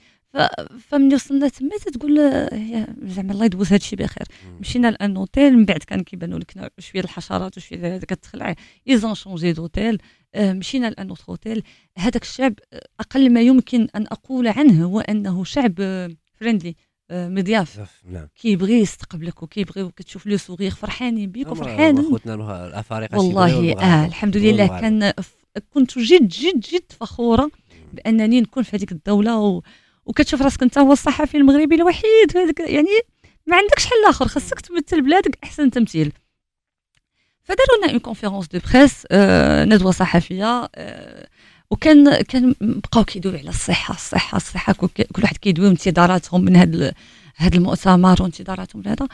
[0.88, 4.26] فملي وصلنا تما تتقول آه، زعما الله يدوز هذا الشيء بخير.
[4.60, 8.54] مشينا ل un hôtel من بعد كان كيبانوا لك شوية الحشرات وشوية هذا كتخلع
[8.88, 9.98] ils ont changé d'hôtel
[10.34, 11.62] آه، مشينا ل un autre hôtel
[11.98, 15.74] هذاك الشعب آه، أقل ما يمكن أن أقول عنه هو أنه شعب
[16.34, 16.76] friendly
[17.10, 22.34] مضياف نعم كيبغي يستقبلك وكيبغي وكتشوف le sourire فرحانين بيك وفرحانين خوتنا
[22.66, 24.06] الأفارقة والله آه.
[24.06, 24.80] الحمد لله.
[24.80, 25.12] كان
[25.74, 27.50] كنت جد جد جد فخورة
[27.92, 29.62] بأنني نكون في هذيك الدولة.
[30.08, 32.34] وكتشوف راسك انت هو الصحفي المغربي الوحيد.
[32.58, 32.88] يعني
[33.46, 36.12] ما عندكش حل آخر خاصك تمثل بلادك أحسن تمثيل.
[37.42, 41.28] فداروا لنا une conférence de presse آه ندوة صحفية آه
[41.70, 46.92] وكان كان بقاو كيدويو على الصحة الصحة الصحة كل واحد كيدويو انتظاراتهم من هذا
[47.36, 49.08] هذا المؤتمر وانتظاراتهم لهذا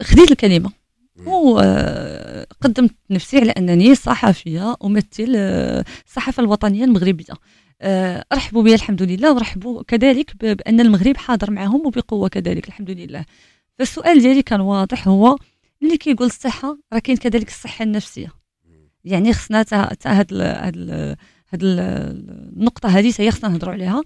[0.00, 0.70] فخديت الكلمة.
[1.26, 7.24] وقدمت نفسي على أنني صحفية أمثل آه، الصحافة الوطنية المغربية.
[7.30, 7.38] آه،
[8.32, 13.24] رحبوا بي الحمد لله ورحبوا كذلك بأن المغرب حاضر معهم وبقوة كذلك الحمد لله.
[13.78, 15.36] فالسؤال ديالي كان واضح هو
[15.82, 18.32] اللي كيقول الصحة راه كاين كذلك الصحة النفسية.
[19.04, 21.16] يعني خصنا تا هاد ال- هاد ال-
[21.52, 21.80] هاد ال-
[22.56, 24.02] النقطة هذه هي خصنا نهضروا عليها.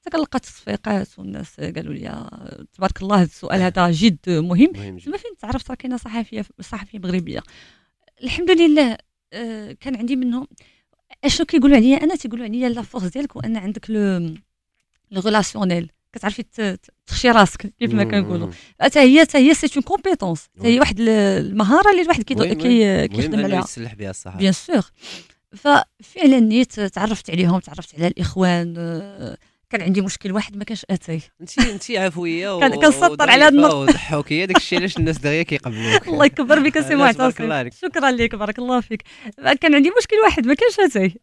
[0.00, 2.28] حتى كنلقى تصفيقات والناس قالوا لي
[2.72, 4.72] تبارك الله هذا السؤال هذا جد مهم.
[4.98, 7.42] تما فين تعرفت راه كاينة صحفيه صحفية مغربية؟
[8.22, 8.96] الحمد لله
[9.32, 10.46] آه، كان عندي منهم
[11.24, 14.34] اشنو كيقولوا عليا أنا تيقولوا عليا la force ديالك وان عندك le
[15.10, 16.42] le relationnel كتعرفي
[17.06, 18.04] تخشي راسك كيف ما.
[18.04, 20.78] كنقولوا حتى هي حتى هي c'est une compétence حتى هي.
[20.80, 23.60] واحد ال- المهاره اللي الواحد كيخدم عليها.
[23.60, 24.82] يتسلح بها الصحه bien sûr
[25.56, 29.36] ففعلا نيت تعرفت عليهم تعرفت على الإخوان آه،
[29.70, 33.48] كان عندي مشكل واحد ما كانش اتاي انت انت عفوية و- كان- كنسطر على وظريفة
[33.48, 33.76] النقطة.
[33.76, 36.08] وضحوكيه داك الشيء علاش الناس دغيا كيقبلوك.
[36.08, 37.70] الله يكبر بك سي معتصم.
[37.82, 39.02] شكرا لك بارك الله فيك.
[39.60, 41.14] كان عندي مشكل واحد ما كانش اتاي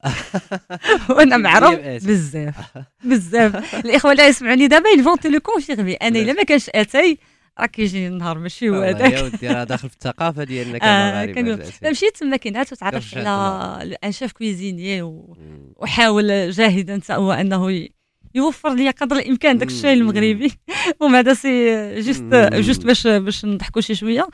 [1.10, 2.56] وأنا معروف؟ بزاف.
[3.04, 3.76] بزاف.
[3.76, 7.18] الإخوة اللي يسمعوني دابا ils vont te le confirmer أنا إلا ما كانش اتاي
[7.60, 11.26] راه كيجيني النهار ماشي هو والله يا هذاك ودي راه داخل في الثقافة ديالنا آه،
[11.26, 11.92] كمغاربه جالسين.
[11.92, 15.02] مشيت تما كنت وتعرفت على un chef cuisinier.
[15.76, 17.88] وحاول جاهدا هو أنه
[18.38, 19.94] يوفر لي قدر الإمكان داك الشاي.
[19.94, 20.52] المغربي.
[21.02, 22.24] المهم هذا c'est juste.
[22.54, 24.28] juste باش باش نضحكوا شي شوية.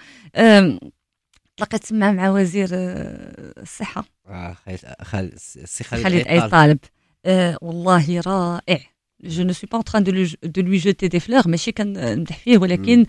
[1.57, 4.05] تلاقيت تما مع وزير آه، الصحة.
[4.27, 4.57] آه
[5.01, 5.37] خالد
[5.83, 6.49] خالد اي.
[6.49, 6.79] طالب
[7.25, 8.79] آه، والله رائع.
[9.23, 13.05] je ne suis pas en train de lui jeter des fleurs ماشي كنمدح فيه ولكن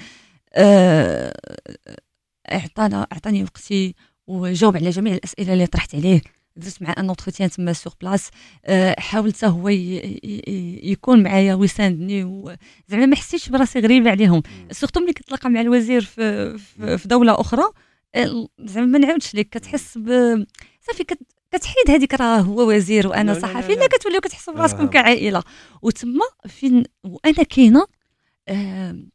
[0.55, 1.35] آه،
[2.53, 3.95] اعطانا أعطاني وقتي
[4.27, 6.21] وجاوب على جميع الأسئلة اللي طرحت عليه.
[6.57, 8.31] درت مع un entretien تما sur place.
[8.65, 12.45] آه، حاولت هو يكون معايا ويساندني
[12.89, 14.43] زعما ما حسيتش براسي غريبة عليهم.
[14.71, 17.63] surtout ملي كتلاقى مع الوزير في في, في دولة أخرى
[18.15, 20.09] آه، زعما ما نعاودش لك كتحس ب
[20.81, 21.19] صافي كت
[21.53, 23.75] كتحيد هذيك راه هو وزير وأنا صحفي.
[23.75, 23.87] لا،.
[23.87, 24.87] كتوليو كتحسوا براسكم آه.
[24.87, 25.43] كعائلة.
[25.83, 27.87] وتما فين وأنا كاينة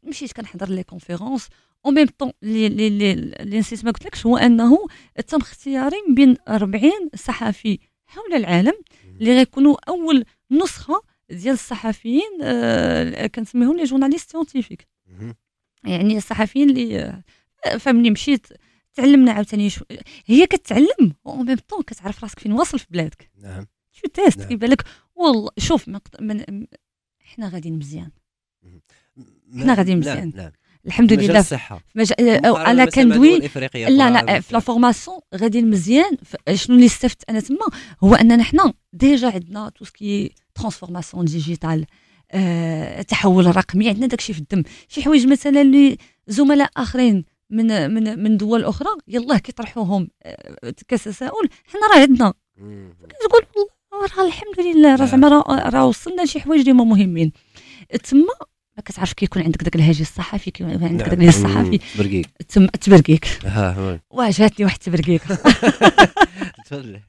[0.02, 1.48] مشيت كنحضر les conférences
[1.86, 4.86] en même temps اللي نسيت ما قلتلكش هو أنه
[5.28, 13.26] تم اختياري من بين 40 صحفي حول العالم اللي غيكونوا أول نسخة ديال الصحفيين آه،
[13.26, 14.88] كنسميهم les journalistes scientifiques.
[15.84, 17.00] يعني الصحفيين اللي
[17.66, 18.46] آه، فملي مشيت
[18.94, 19.84] تعلمنا عاوتاني شو
[20.26, 23.30] هي كتعلم en même temps كتعرف راسك فين واصل في بلادك.
[23.38, 23.66] نعم.
[23.92, 24.48] شو تيست نعم.
[24.48, 26.66] كيبان لك والله شوف من, من
[27.20, 28.10] حنا غاديين مزيان.
[29.54, 30.32] حنا غاديين نعم، مزيان.
[30.36, 30.52] نعم
[30.86, 31.38] الحمد مجال لله.
[31.40, 31.80] الصحة.
[31.94, 32.12] مج...
[32.18, 34.42] أنا كندوي لا لا في مثلاً.
[34.50, 36.16] la formation غاديين مزيان
[36.54, 37.58] شنو اللي استفدت أنا تما؟
[38.04, 41.86] هو أننا حنا déjà عندنا tout ce qui transformation digitale
[42.32, 44.62] آه، تحول الرقمي عندنا داكشي في الدم.
[44.88, 51.48] شي حوايج مثلا اللي زملاء آخرين من من من دول أخرى يلاه كيطرحوهم آه، كتساؤل
[51.72, 52.32] حنا راه عندنا.
[53.08, 55.06] كتقول والله راه الحمد لله راه آه.
[55.06, 57.32] زعما راه وصلنا لشي حوايج اللي هما مهمين.
[58.04, 58.26] تما ما
[58.80, 60.96] كتعرف كيكون عندك داك الهاجس الصحفي كيكون عندك نعم.
[60.96, 61.78] داك الهاجس الصحفي مم.
[61.98, 63.26] برقيق تم تبرقيك
[64.30, 65.22] جاتني واحد التبرقيق
[66.64, 67.00] تفضل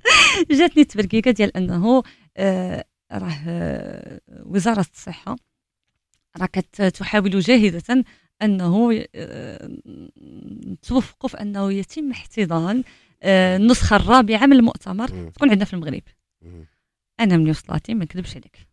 [0.52, 2.04] جاتني التبرقيقه ديال أنه
[2.38, 5.36] آه راه آه، وزارة الصحة
[6.38, 8.04] راه كتحاول جاهده
[8.42, 9.70] أنه آه،
[10.82, 12.84] توفقوا في أنه يتم احتضان
[13.24, 15.08] آه، النسخة الرابعة من المؤتمر.
[15.08, 16.04] تكون عندنا في المغرب.
[17.20, 18.71] أنا ملي وصلاتي ما نكذبش عليك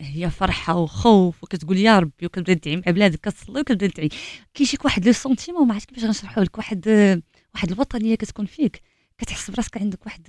[0.00, 4.08] هي فرحة وخوف وكتقول يا ربي وكتبدا تدعي مع بلادك كتصلي وكتبدا تدعي.
[4.54, 6.88] كيجيك واحد le sentiment ما عرفتش كيفاش غنشرحوا لك واحد
[7.54, 8.82] واحد الوطنية كتكون فيك
[9.18, 10.22] كتحس براسك عندك واحد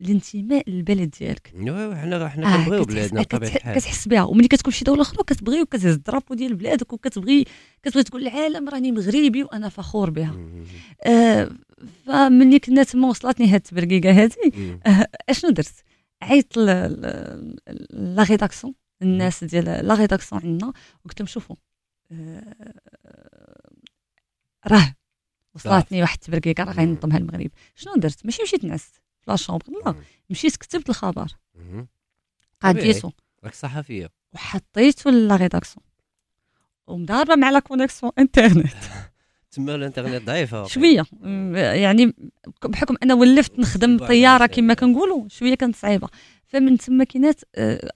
[0.00, 1.52] الانتماء للبلد ديالك.
[1.56, 3.78] حنا حنا آه، كنبغيو بلادنا آه، بطبيعة الحال.
[3.78, 4.22] كتحس بها.
[4.22, 7.44] وملي كتكون في شي دولة أخرى كتبغي وكتهز ال drapeau ديال بلادك وكتبغي
[7.82, 10.36] كتبغي تقول للعالم راني مغربي وأنا فخور بها.
[11.02, 11.50] آه
[12.06, 14.78] فملي كنا تما وصلتني هاد التبرقيقة هادي.
[14.86, 15.74] آه، أشنو درت؟
[16.22, 18.74] عيطت la rédaction.
[19.02, 20.72] الناس ديال la rédaction عندنا
[21.04, 21.56] وقلت لهم شوفوا
[22.12, 22.74] آه،
[24.66, 24.94] راه
[25.54, 27.50] وصلتني واحد التبرقيقة راه غينظمها المغرب.
[27.74, 29.94] شنو درت؟ ماشي مشيت نعست في la chambre لا.
[30.30, 31.32] مشيت كتبت الخبر.
[32.60, 33.10] قاديتو
[33.44, 34.10] راك صحفية.
[34.32, 35.84] وحطيته la rédaction.
[36.86, 38.74] ومضاربة مع la connexion internet.
[39.54, 41.04] تما الانترنت ضعيفه شوية.
[41.82, 42.14] يعني
[42.64, 44.46] بحكم أنا ولفت نخدم طيارة.
[44.46, 46.08] كما كنقولوا شوية كانت صعيبة.
[46.46, 47.90] فمن تما كينات آه،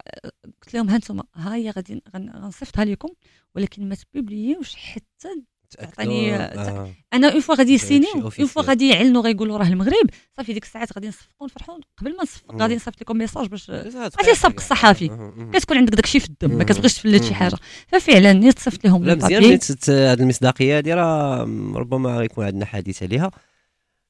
[0.63, 3.09] قلت لهم ها أنتم ها هي غادي غن- غنصيفطها لكم
[3.55, 5.29] ولكن ما تـ publier وش حتى
[5.71, 6.91] تعطيني- آه.
[7.13, 8.63] أنا اون فوا غادي يسينيو اون فوا.
[8.63, 12.55] غادي يعلنوا غيقولوا راه المغرب صافي ديك الساعات غادي نصفقوا نفرحوا قبل ما نصفق.
[12.55, 15.09] غادي نصيفط لكم message باش غادي يسبق الصحافي.
[15.53, 16.65] كتكون عندك داكشي في الدم ما.
[16.65, 17.35] كتبغيش تفلت شي.
[17.35, 17.57] حاجة
[17.89, 21.41] ففعلا نيت تصيفط لهم لا مزيان هاد المصداقية هادي راه
[21.75, 23.31] ربما غيكون عندنا حديث عليها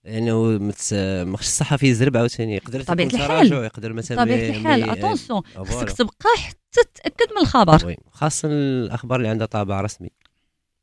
[0.05, 0.95] لأنه مت-
[1.27, 3.53] ما خصش الصحفي يزرب عاوتاني يقدر تكون الحال.
[3.53, 5.93] يقدر مثلا بطبيعة ملي- الحال attention آه، خصك.
[5.93, 10.11] تبقى حتى تأكد من الخبر oui خاصة الأخبار اللي عندها طابع رسمي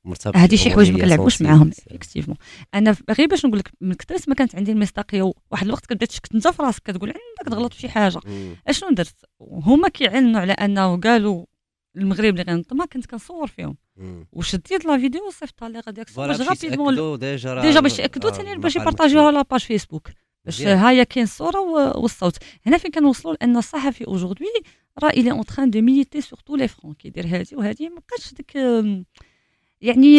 [0.06, 1.42] مرتبط هذه شي حوايج ما كنلعبوش.
[1.42, 2.38] معاهم effectivement
[2.74, 6.36] أنا غير باش نقول لك من كثرت ما كانت عندي المصداقية واحد الوقت كتبدا تشكت
[6.36, 8.20] انت في راسك كتقول عندك تغلط في شي حاجة.
[8.68, 11.46] أشنو درت هما كيعلنوا على أنه قالوا
[11.98, 13.78] المغرب اللي غنطمع كنت كنصور فيهم.
[14.32, 18.76] وشديت la vidéo وصيفطها لي غادي باش يتاكدوا déjà déjà باش يأكدوا آه، ثاني باش
[18.76, 19.32] يـ partager وها.
[19.32, 20.08] la page Facebook
[20.46, 20.78] باش مزيان.
[20.78, 21.60] ها هي كاين الصورة
[21.98, 24.46] والصوت هنا فين كنوصلوا لأن الصحفي aujourd'hui
[25.04, 28.02] راه il est en train de militer sur tous les fronts كيدير هادي وهادي ما
[28.10, 28.58] بقاش ديك
[29.82, 30.18] يعني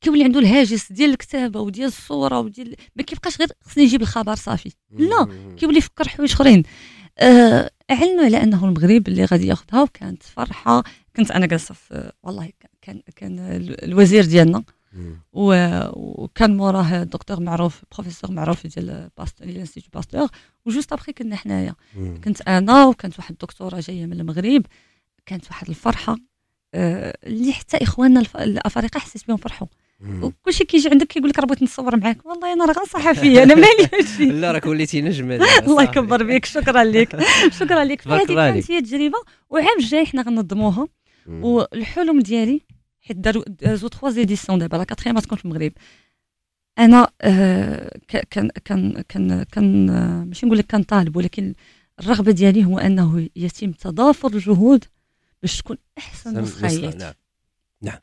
[0.00, 4.72] كيولي عنده الهاجس ديال الكتابه وديال الصورة وديال ما كيبقاش غير خصني نجيب الخبر صافي.
[4.90, 5.28] لا.
[5.56, 6.62] كيولي يفكر حوايج آخرين.
[7.18, 10.84] آه، أعلنوا على أنه المغرب اللي غادي ياخذها وكانت فرحة.
[11.16, 12.50] كنت أنا جالسة في والله
[12.82, 14.64] كان كان ال- الوزير ديالنا.
[15.32, 20.28] وكان موراه دكتور معروف بروفيسور معروف ديال باستور l'Institut Pasteur
[20.66, 21.74] و juste après كنا حنايا.
[22.24, 24.62] كنت أنا وكانت واحد الدكتورة جاية من المغرب.
[25.26, 26.16] كانت واحد الفرحة.
[26.74, 29.66] اللي حتى إخواننا الأفارقة حسيت بهم فرحوا.
[30.22, 32.26] وكلشي كيجي عندك كيقول لك راه بغيت نتصور معاك.
[32.26, 35.34] والله أنا راه غير صحفية أنا مالي هادشي لا راك وليتي نجمه
[35.66, 37.20] الله يكبر بك شكرا لك.
[37.60, 38.00] شكرا لك.
[38.00, 39.18] فهذه كانت هي التجربه
[39.50, 40.88] وعام الجاي حنا غنظموها.
[41.28, 42.60] والحلم ديالي
[43.00, 45.72] حيت داروا دازوا تخوا زيديسيون دابا لا كاتريام تكون في المغرب.
[46.78, 49.86] أنا آه، كان كان كان كان
[50.28, 51.54] ماشي نقول لك كان طالب ولكن
[52.00, 54.84] الرغبة ديالي هو أنه يتم تضافر الجهود
[55.44, 57.14] باش تكون أحسن نسخه
[57.82, 57.98] نعم.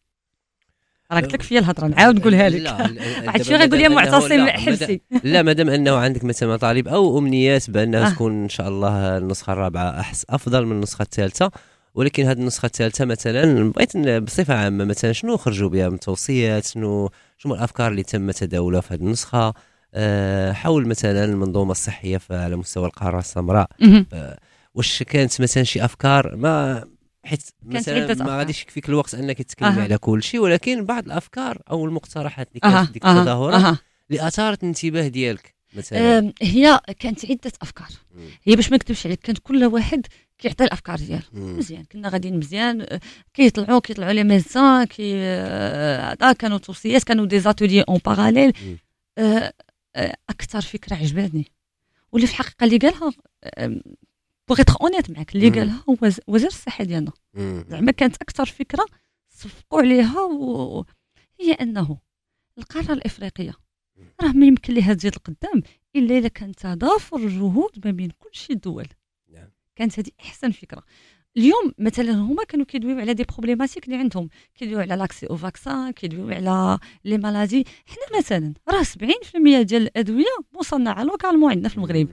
[1.12, 2.62] راه قلت لك فيا الهضرة نعاود نقولها لك.
[2.62, 5.02] دابا شوية غيقول لي معتصم حبسي.
[5.24, 8.10] لا مادام أنه عندك مثلا مطالب أو أمنيات بأنها آه.
[8.10, 11.52] تكون إن شاء الله النسخة الرابعة أحس أفضل من النسخة الثالثة.
[11.96, 17.10] ولكن هذه النسخة الثالثة مثلا بغيت بصفة عامة مثلا شنو خرجوا بها من توصيات؟ شنو
[17.38, 19.54] شنو الأفكار اللي تم تداولها في هذه النسخة؟
[19.94, 23.70] آه، حول مثلا المنظومة الصحية على مستوى القارة السمراء.
[23.80, 24.06] مهم.
[24.76, 26.84] واش كانت مثلا شي أفكار ما
[27.24, 28.38] حيت مثلا ما.
[28.38, 29.80] غاديش يكفيك الوقت أنك تتكلم.
[29.80, 33.78] على كل شيء ولكن بعض الأفكار أو المقترحات اللي كانت في ديك أها
[34.12, 37.88] اللي أثارت الانتباه ديالك مثلا هي كانت عدة أفكار.
[38.44, 40.06] هي باش ما نكذبش عليك كانت كل واحد
[40.38, 41.24] كيعطي الأفكار ديالو.
[41.34, 43.00] مزيان كنا غاديين مزيان
[43.34, 48.54] كيطلعوا كيطلعوا les médecins كي آه، هذا كانوا توصيات كانوا des ateliers en parallèle.
[50.30, 51.52] أكثر فكرة عجبتني
[52.12, 53.14] واللي في الحقيقة اللي قالها
[54.52, 55.50] بغيت honnête معك اللي.
[55.50, 57.12] قالها هو وز- وزير الصحه ديالنا.
[57.70, 58.86] زعما كانت أكثر فكرة
[59.30, 60.86] صفقوا عليها و...
[61.40, 61.98] هي أنه
[62.58, 63.54] القارة الإفريقية
[64.22, 65.64] راه ما يمكن لها تزيد القدام
[65.96, 68.88] إلا إذا كان تضافر الجهود ما بين كل شي الدول
[69.34, 69.50] نعم.
[69.76, 70.84] كانت هذه أحسن فكرة.
[71.38, 75.92] اليوم مثلا هما كانوا كيدويو على des problématiques اللي عندهم كيدويو على l'accès au vaccin
[75.92, 82.08] كيدويو على les maladies حنا مثلا راه 70% ديال الأدوية مصنعة localement عندنا في المغرب.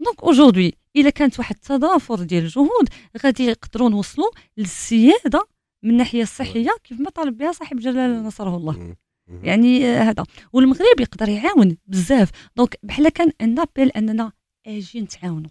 [0.00, 2.88] donc aujourd'hui إلا كانت واحد التضافر ديال الجهود
[3.24, 5.46] غادي يقدروا نوصلوا للسيادة
[5.82, 8.94] من الناحيه الصحيه كيف ما طالب بها صاحب جلاله نصره الله.
[9.42, 10.24] يعني آه، هذا.
[10.52, 12.30] والمغرب يقدر يعاون بزاف.
[12.56, 14.32] donc بحال كان un appel أننا
[14.66, 15.50] آجي نتعاونوا.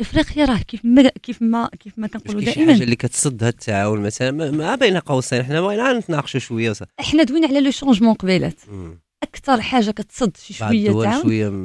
[0.00, 2.72] افريقيا راه كيف ما كيف ما كيف ما كنقولوا دائما.
[2.72, 7.22] حاجة اللي كتصد هذا التعاون مثلا ما- بين قوسين حنا بغينا نتناقشوا شوية وص- إحنا
[7.22, 8.60] دوينا على le changement قبيلات.
[9.22, 11.22] أكثر حاجة كتصد شي شوية تعاون.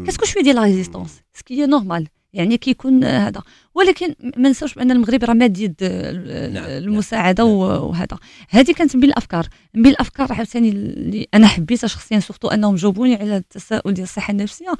[0.07, 3.41] كتكون شوية ديال la résistance ce qui est normal يعني كيكون هذا.
[3.75, 7.53] ولكن ما نساوش بأن المغرب راه ماد يد ال- نعم، المساعدة نعم.
[7.53, 8.17] وهذا.
[8.49, 9.47] هذه كانت من الأفكار.
[9.73, 14.73] من الأفكار عاوتاني اللي أنا حبيتها شخصيا surtout أنهم جاوبوني على التساؤل ديال الصحة النفسية.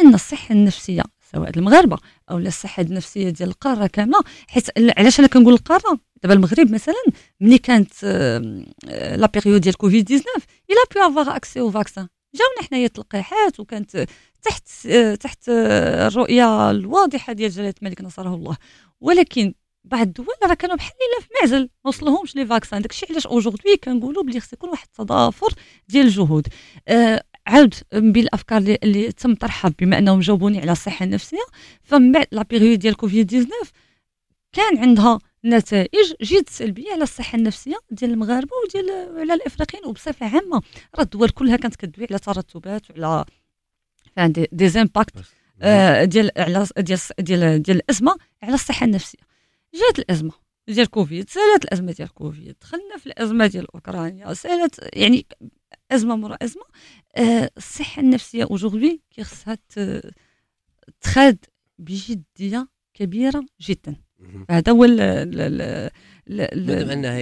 [0.00, 1.98] أن الصحة النفسية سواء المغاربة
[2.30, 4.66] أو الصحة النفسية ديال القارة كاملة حيت
[4.98, 6.94] علاش أنا كنقول القارة؟ دابا المغرب مثلا
[7.40, 10.26] ملي كانت آه، la période ديال كوفيد 19
[10.70, 14.06] il faut avoir accès au vaccin جاونا حنايا التلقيحات وكانت
[14.42, 14.88] تحت
[15.20, 18.56] تحت الرؤية الواضحة ديال جلالة الملك نصره الله.
[19.00, 22.82] ولكن بعض الدول راه كانوا بحال الا في معزل ما وصلهمش les vaccins.
[22.82, 25.54] داكشي علاش aujourd'hui كنقولوا بلي خص يكون واحد التضافر
[25.88, 26.48] ديال الجهود.
[26.88, 31.44] آه عاود من بين الأفكار اللي, اللي تم طرحها بما أنهم جاوبوني على الصحة النفسية.
[31.82, 32.42] فمن بعد لا
[32.74, 33.72] ديال كوفيد 19
[34.52, 40.62] كان عندها نتائج جد سلبية على الصحة النفسية ديال المغاربة وديال على الإفريقيين وبصفة عامة
[40.94, 43.24] راه الدول كلها كانت كدوي على ترتبات وعلى
[44.18, 45.12] des, des impacts
[45.62, 49.18] آه، ديال على ديال ديال ديال الأزمة على الصحة النفسية
[49.74, 50.32] جات الأزمة
[50.68, 55.26] ديال كوفيد سالت الأزمة ديال كوفيد دخلنا في الأزمة ديال أوكرانيا سالت يعني
[55.92, 56.62] أزمة مره أزمة
[57.16, 60.10] آه، الصحة النفسية aujourd'hui خصها ت-
[61.00, 61.44] تخاد
[61.78, 63.96] بجدية كبيرة جدا.
[64.50, 65.30] هذا هو يعني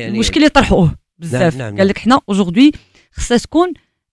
[0.09, 1.57] المشكل اللي طرحوه بزاف.
[1.57, 1.79] نعم، نعم.
[1.79, 2.73] قال لك حنا اوجوردي
[3.13, 3.73] خصها تكون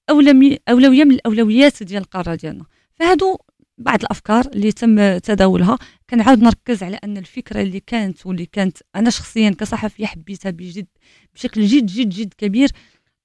[0.10, 2.66] أولوية من الأولويات ديال القاره ديالنا.
[2.96, 3.38] فهادو
[3.78, 5.78] بعض الأفكار اللي تم تداولها.
[6.10, 10.88] كنعاود نركز على أن الفكرة اللي كانت واللي كانت أنا شخصيا كصحفية حبيتها بجد
[11.36, 12.70] بشكل جد جد جد كبير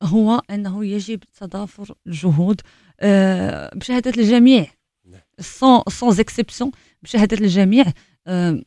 [0.03, 2.61] هو أنه يجب تضافر الجهود
[3.01, 4.67] آه، بشهادة الجميع.
[5.05, 5.21] نعم.
[5.41, 6.71] sans sans exception
[7.03, 7.85] بشهادة الجميع
[8.27, 8.63] آه،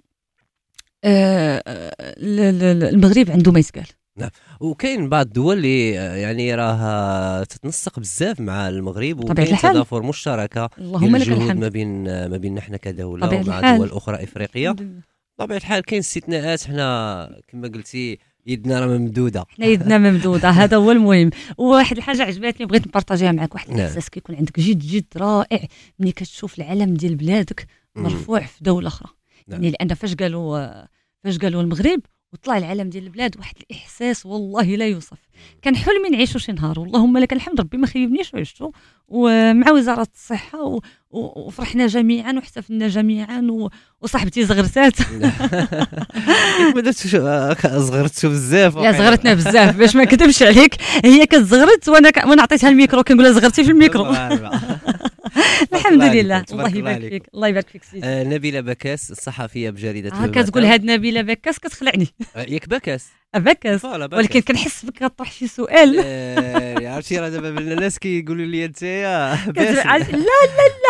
[2.16, 3.86] المغرب عنده ما يتقال
[4.60, 9.58] وكاين بعض الدول اللي آه، يعني راها تتنسق بزاف مع المغرب وكاين.
[9.58, 11.58] تضافر مشتركة اللهم لك الحمد.
[11.58, 13.78] ما بين ما بيننا حنا كدولة طبيعة ومع الحال.
[13.78, 14.76] دول أخرى إفريقية.
[15.40, 16.64] بطبيعه الحال كاين استثناءات.
[16.64, 19.46] حنا كما قلتي يدنا راه ممدودة.
[19.50, 20.50] حنا يدنا ممدودة.
[20.50, 21.30] هذا هو المهم.
[21.58, 23.54] وواحد الحاجة عجبتني بغيت نبارطاجيها معك.
[23.54, 23.80] واحد نعم.
[23.80, 25.68] الإحساس كيكون عندك جد جد رائع.
[26.00, 27.68] ملي كتشوف العلم ديال بلادك.
[27.96, 29.10] مرفوع في دولة أخرى.
[29.48, 29.64] نعم.
[29.64, 30.86] يعني لأن فاش قالوا
[31.24, 32.02] فاش قالوا المغرب
[32.34, 35.18] وطلع العلم ديال البلاد واحد الإحساس والله لا يوصف.
[35.62, 38.72] كان حلمي نعيشو شي نهار واللهم لك الحمد ربي ما خيبنيش وعشتو
[39.08, 40.80] ومع وزارة الصحة و...
[41.10, 41.46] و...
[41.48, 43.70] وفرحنا جميعا واحتفلنا جميعا و...
[44.02, 44.96] وصاحبتي زغرتات
[47.64, 50.76] زغرتو بزاف لا زغرتنا بزاف باش ما نكذبش عليك.
[51.06, 52.18] هي كتزغرت وأنا ك...
[52.18, 54.16] وأنا عطيتها الميكرو كنقول لها زغرتي في الميكرو.
[55.74, 56.46] الحمد لله.
[56.52, 57.10] الله يبارك.
[57.10, 57.24] فيك.
[57.34, 58.06] الله يبارك فيك سيدي.
[58.08, 60.42] آه، نبيله بكاس الصحفيه بجريدة الوطن.
[60.42, 62.08] كتقول هاد نبيله بكاس كتخلعني.
[62.36, 63.86] آه، ياك بكاس بكاس.
[63.86, 66.02] ولكن كنحس بك غتطرح شي سؤال.
[66.06, 69.60] آه، عرفتي راه دابا الناس كيقولوا لي انت عاد-
[70.12, 70.20] لا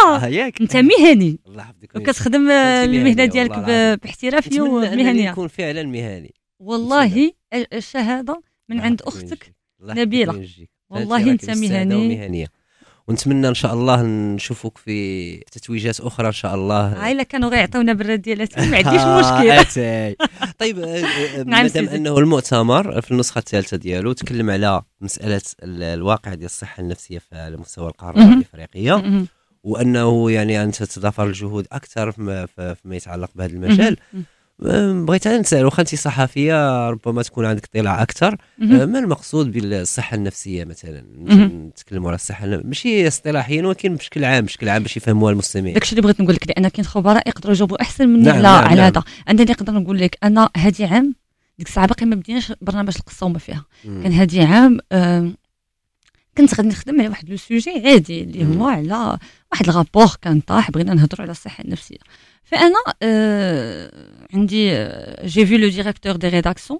[0.05, 0.61] لا آه، ياك.
[0.61, 1.39] انت مهني.
[1.47, 3.59] الله يحفظك وكتخدم آه، المهنة ديالك.
[4.03, 6.33] باحترافيه ومهنيه يكون فعلا مهني.
[6.59, 7.31] والله
[7.73, 9.53] الشهادة من عند أختك.
[10.33, 10.69] ويجزيك.
[10.89, 12.47] والله أستاذة مهني.
[13.07, 18.21] ونتمنى إن شاء الله نشوفك في تتويجات أخرى إن شاء الله عائله كانوا غيعطيونا بالرد
[18.21, 19.19] ديالاتهم ما عنديش آه،
[19.59, 20.15] مشكل.
[20.59, 21.87] طيب آه، آه، نعم مادام.
[21.89, 27.35] أنه المؤتمر في النسخة الثالثة ديالو تكلم على مسألة ال- الواقع ديال الصحة النفسية في
[27.35, 28.33] على مستوى القارة.
[28.33, 29.25] الإفريقية.
[29.63, 32.47] وأنه يعني أن تتضافر الجهود أكثر فيما,
[32.85, 33.97] يتعلق بهذا المجال
[34.59, 40.63] بغيت أنا نسأل واخا انت صحفيه ربما تكون عندك اطلاع أكثر ما المقصود بالصحة النفسية
[40.63, 41.03] مثلا.
[41.69, 46.01] نتكلموا على الصحة ماشي اصطلاحيا ولكن بشكل عام بشكل عام باش يفهموها المستمعين داكشي اللي
[46.01, 48.85] بغيت نقول لك لأن كاين خبراء يقدروا يجاوبوا أحسن مني نعم، على نعم، على نعم.
[48.85, 51.15] هذا أنا نقدر نقول لك أنا هادي عام
[51.59, 53.65] ديك الساعة باقي ما بديناش برنامج القصة وما فيها.
[53.83, 54.77] كان هادي عام
[56.37, 58.67] كنت غادي نخدم على واحد le sujet عادي اللي هو.
[58.67, 59.19] على
[59.51, 61.97] واحد rapport كان طاح بغينا نهضروا على الصحة النفسية.
[62.43, 63.91] فأنا آه
[64.33, 64.69] عندي
[65.27, 66.79] j'ai vu le directeur de rédaction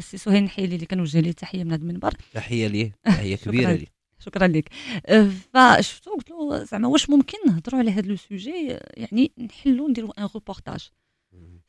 [0.00, 2.14] سي سهيل نحيلي اللي كنوجه ليه تحية من هذا المنبر.
[2.34, 3.72] تحية ليه تحية كبيرة.
[3.72, 3.94] ليه.
[4.18, 4.68] شكرا لك
[5.06, 9.88] آه، فشفتو قلت له زعما واش ممكن نهضروا على هذا le sujet؟ آه، يعني نحلوا
[9.88, 10.88] نديروا un reportage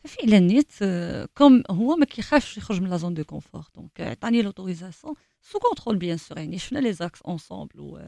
[0.06, 0.72] ففعلا نيت
[1.38, 5.98] comme هو ما كيخافش يخرج من la zone de confort donc عطاني l'autorisation sous contrôle
[5.98, 8.00] bien sûr يعني شفنا les axes ensemble و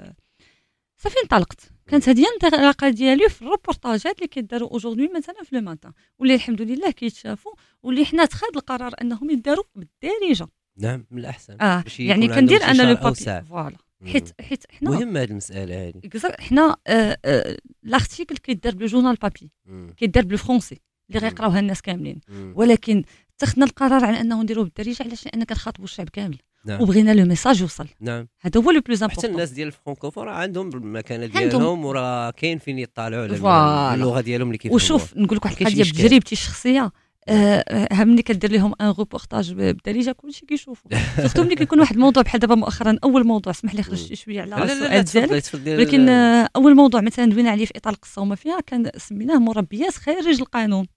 [0.97, 5.61] صافي انطلقت كانت هذه الانطلاقة ديالي في ال reportages اللي كيداروا aujourd'hui مثلا في لو
[5.61, 7.51] ماتان واللي الحمد لله كيتشافوا
[7.83, 10.47] واللي حنا تخاد القرار أنهم يداروا بالدارجة.
[10.77, 11.57] نعم من الأحسن.
[11.61, 12.95] آه يعني كندير أنا le.
[12.95, 13.77] papier voilà.
[14.05, 16.01] حيت حيت حنا مهمه هذه المسألة هذه.
[16.39, 19.93] حنا آه، آه، l'article كيدار بالجورنال papier مم.
[19.97, 22.19] كيدار بالفرونسي اللي غيقراوها الناس كاملين.
[22.55, 23.03] ولكن
[23.37, 26.37] اتخذنا القرار على أنه نديروه بالدارجه علاش؟ لأن كنخاطبوا الشعب كامل.
[26.65, 26.81] نعم.
[26.81, 27.87] وبغينا le message يوصل.
[28.01, 28.27] نعم.
[28.41, 31.25] هذا هو le plus حتى الناس ديال ال francophones راه عندهم المكانه.
[31.25, 33.95] ديالهم وراه كاين فين يطالعوا على.
[33.95, 34.83] اللغة ديالهم اللي كيفهموها.
[34.83, 35.83] وشوف نقول لك واحد إشكال.
[35.83, 36.91] بتجربتي الشخصيه
[37.29, 40.91] آه، ملي كدير لهم un reportage بالدارجه كلشي كيشوفوا.
[41.17, 44.63] surtout ملي كيكون واحد الموضوع بحال دابا مؤخرا أول موضوع اسمح لي خرجت شوية على
[44.63, 45.43] السؤال ديالك
[45.79, 49.93] ولكن آه، أول موضوع مثلا دوينا عليه في إطار القصة وما فيها كان سميناه مربيات
[49.93, 50.87] خارج القانون.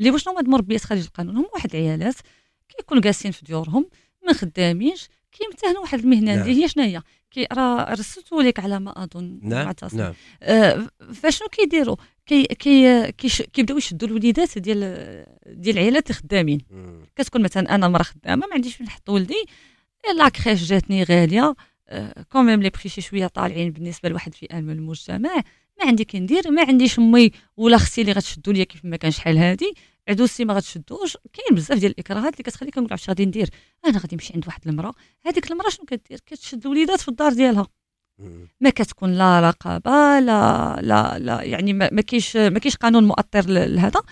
[0.00, 2.14] اللي واش هما المربيات خارج القانون؟ هم واحد العيالات
[2.68, 3.90] كيكونوا جالسين في ديورهم
[4.26, 6.48] ما خدامينش كيمتهنوا واحد المهنة نعم.
[6.48, 9.98] اللي هي شنو هي كي راه رسلتو لك على ما أظن نعم معتصم.
[9.98, 10.14] نعم.
[10.42, 11.96] آه، فشنو كيديروا؟
[12.26, 13.12] كي كي
[13.52, 14.78] كيبداو يشدوا الوليدات ديال
[15.46, 17.06] ديال العائلات الخدامين مم.
[17.16, 19.44] كتكون مثلا أنا مرا خدامة ما عنديش فين نحط ولدي
[20.16, 21.54] la crèche جاتني غالية.
[22.32, 25.42] quand même les prix شي شوية طالعين بالنسبة لواحد الفئة من المجتمع.
[25.80, 29.10] ما عندي كي ندير ما عنديش امي ولا أختي اللي غتشدوا ليا كيف ما كان
[29.10, 29.74] شحال هادي.
[30.08, 31.16] عاد aussi ما غتشدوش.
[31.32, 33.48] كاين بزاف ديال الإكراهات اللي كتخليك كنقول عرفتي غادي ندير؟
[33.86, 34.94] أنا غادي نمشي عند واحد المرأة.
[35.26, 37.66] هذيك المرأة شنو كدير؟ كتشد الوليدات في الدار ديالها.
[38.60, 44.02] ما كتكون لا رقابة لا لا لا يعني ما كاينش ما كاينش قانون مؤطر لهذا.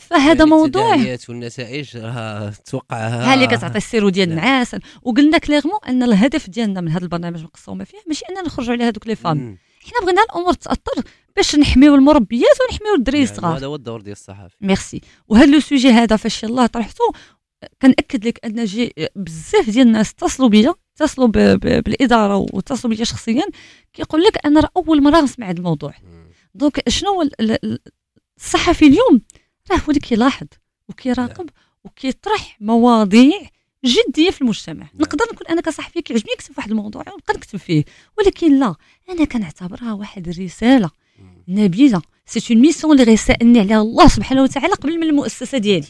[0.00, 3.30] فهذا يعني موضوع والنتائج راه توقعها.
[3.30, 4.30] ها اللي كتعطي ال sirop ديال.
[4.30, 4.76] النعاس.
[5.02, 9.06] وقلنا clairement أن الهدف ديالنا من هذا البرنامج ما فيه ماشي أننا نخرجوا على هذوك
[9.06, 9.58] les femmes.
[9.82, 11.02] حنا بغينا الأمور تاثر
[11.36, 13.56] باش نحميو المربيات ونحميو الدراري يعني الصغار.
[13.58, 14.56] هذا هو الدور ديال الصحافي.
[14.60, 15.00] ميرسي.
[15.28, 17.04] وهذا le sujet هذا فاش يلاه طرحته
[17.82, 23.44] كنأكد لك أن جي بزاف ديال الناس اتصلوا بيا اتصلوا بالإدارة واتصلوا بيا شخصيا
[23.92, 25.94] كيقول لك أنا راه أول مرة نسمع هذا الموضوع.
[26.54, 27.78] donc شنو هو ال- ال- ال-
[28.38, 29.20] الصحفي اليوم؟
[29.70, 30.46] راه هو اللي كيلاحظ
[30.88, 31.50] وكيراقب
[31.84, 33.40] وكيطرح مواضيع
[33.84, 37.84] جدية في المجتمع نقدر نكون أنا كصحفي كيعجبني نكتب واحد الموضوع ونبقى نكتب فيه
[38.18, 38.74] ولكن لا
[39.10, 41.44] أنا كنعتبرها واحد الرساله مم.
[41.48, 45.86] نبيلة c'est une mission اللي غيسالني عليها الله سبحانه وتعالى قبل من المؤسسة ديالي.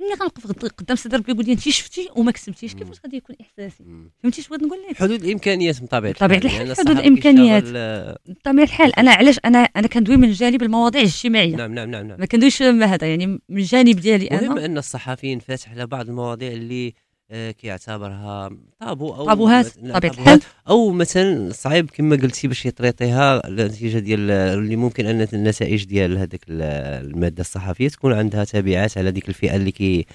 [0.00, 3.36] ملي غنوقف قد- قدام سيدي ربي يقول لي انت شفتي وما كتبتيش كيفاش غادي يكون
[3.40, 3.84] إحساسي.
[4.22, 6.32] فهمتي شنو بغيت نقول لك حدود الإمكانيات بطبيعة الحال.
[6.32, 7.18] الحال لأن حدود.
[7.18, 11.90] كيشتغل، آه، بطبيعة الحال أنا علاش أنا أنا كندوي من جانب المواضيع الاجتماعية نعم نعم
[11.90, 15.86] نعم نعم ما كندويش هذا يعني من الجانب ديالي مهم أنا أن الصحفي ينفتح على
[15.86, 16.94] بعض المواضيع اللي
[17.32, 24.30] كيعتبرها طابو أو طابوهات، طبيعة طابوهات، أو مثلا صعيب كما قلتي باش يطريطيها النتيجة ديال
[24.30, 26.62] اللي ممكن أن النتائج ديال هذيك ال-
[27.06, 30.06] المادة الصحفية تكون عندها تبعات على ديك الفئة اللي كي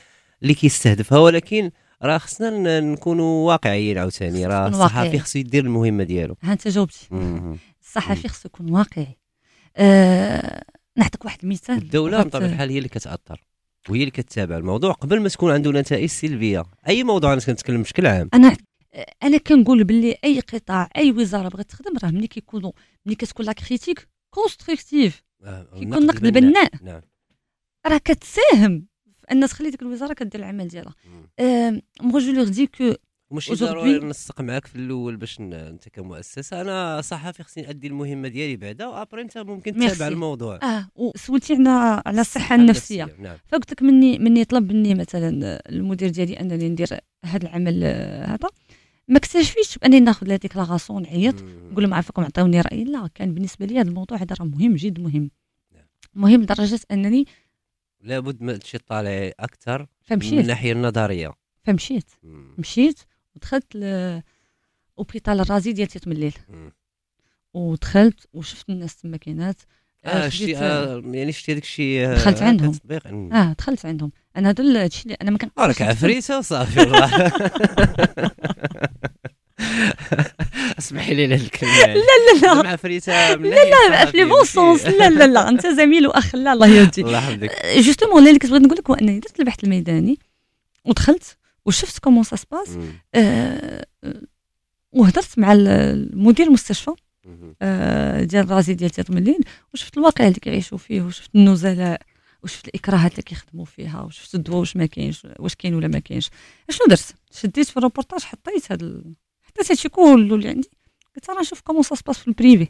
[0.43, 1.71] اللي كيستهدفها ولكن
[2.03, 4.45] راه خصنا نكونوا واقعيين عاوتاني.
[4.45, 5.19] راه الصحفي.
[5.19, 6.37] خصو يدير المهمة ديالو.
[6.43, 7.07] ها أنت جاوبتي.
[7.81, 9.17] الصحفي خصو يكون واقعي.
[9.77, 10.63] أه
[10.97, 11.77] نعطيك واحد المثال.
[11.77, 13.46] الدولة بطبيعة الحال هي اللي كتأثر.
[13.89, 16.65] وهي اللي كتتابع الموضوع قبل ما تكون عنده نتائج سلبية.
[16.87, 18.57] أي موضوع أنا كنتكلم بشكل عام؟ أنا
[19.23, 22.71] أنا كنقول باللي أي قطاع أي وزارة بغات تخدم راه ملي كيكونوا
[23.05, 25.23] ملي كتكون la critique constructive
[25.79, 26.71] كيكون نقد البناء.
[26.83, 27.01] نعم.
[27.87, 28.87] راه كتساهم.
[29.17, 30.95] في أن تخلي ديك الوزارة كدير العمل ديالها.
[32.01, 32.93] Moi je leur dis que
[33.33, 36.61] Aujourd'hui- ضروري نسق معاك في الأول باش أنت كمؤسسة.
[36.61, 39.73] أنا صحفي خصني نأدي المهمة ديالي بعدا و après أنت ممكن.
[39.73, 40.59] تتابع الموضوع.
[40.63, 43.15] آه وسولتي على على الصحة النفسية.
[43.19, 43.37] نعم.
[43.47, 46.87] فقلت لك مني مني طلب مني مثلا المدير ديالي أنني ندير
[47.25, 48.49] هذا العمل آه، هذا.
[49.07, 51.35] ما اكتشفيتش بانني ناخذ la déclaration نعيط.
[51.71, 52.83] نقول لهم عافاكم عطيوني رأي.
[52.83, 55.31] لا كان بالنسبة لي هذا الموضوع هذا راه مهم جد مهم.
[55.75, 55.85] نعم.
[56.15, 57.25] مهم لدرجة أنني
[58.01, 61.33] لابد ما تمشي طالع أكثر من فمشيت الناحيه النظرية.
[61.63, 62.09] فمشيت.
[62.23, 62.55] مم.
[62.57, 62.99] مشيت.
[63.37, 63.75] ودخلت
[64.97, 66.71] l'hôpital الرازي ديال تيتمليل مم.
[67.53, 69.55] ودخلت وشفت الناس تما كاينات
[70.05, 72.79] آه شديت- شتي آه يعني شتي هذاك الشيء آه، دخلت عندهم.
[73.33, 74.11] آه دخلت عندهم.
[74.37, 77.31] أنا هذا الشيء اللي أنا ما كان راك عفريته وصافي والله.
[80.79, 82.69] اسمحي لي على الكلمة لا لا لا.
[82.69, 84.85] عفريته من لا لا في le bon sens.
[84.85, 85.49] لا لا لا.
[85.49, 86.35] أنت زميل وأخ.
[86.35, 87.05] لا الله يهديك.
[87.05, 87.51] الله يحفظك.
[87.85, 90.19] justement اللي كنت بغيت نقول لك هو أنني درت البحث الميداني
[90.85, 92.77] ودخلت وشفت comment ça se passe.
[93.15, 93.85] آه،
[94.91, 96.91] وهدرت مع المدير المستشفى.
[97.61, 99.39] آه، ديال الرازي ديال تيتمليل
[99.73, 102.01] وشفت الواقع اللي كيعيشوا فيه وشفت النزلاء
[102.43, 106.29] وشفت الإكراهات اللي كيخدموا فيها وشفت الدواء واش ما كاينش واش كاين ولا ما كاينش
[106.69, 109.15] شنو درت شديت في الروبورتاج حطيت هاد ال...
[109.41, 110.69] حطيت هادشي كله اللي عندي
[111.15, 112.67] قلت راه نشوف comment ça se passe في ال privé.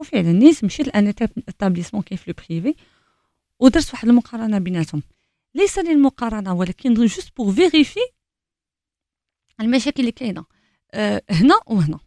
[0.00, 1.14] وفعلا نيت مشيت لأن
[1.48, 2.74] établissement كاين في ال privé
[3.60, 5.02] ودرت واحد المقارنة بيناتهم
[5.54, 8.00] ليس للمقارنة ولكن juste pour vérifier
[9.60, 10.44] المشاكل اللي كاينة.
[10.92, 11.98] أه هنا وهنا.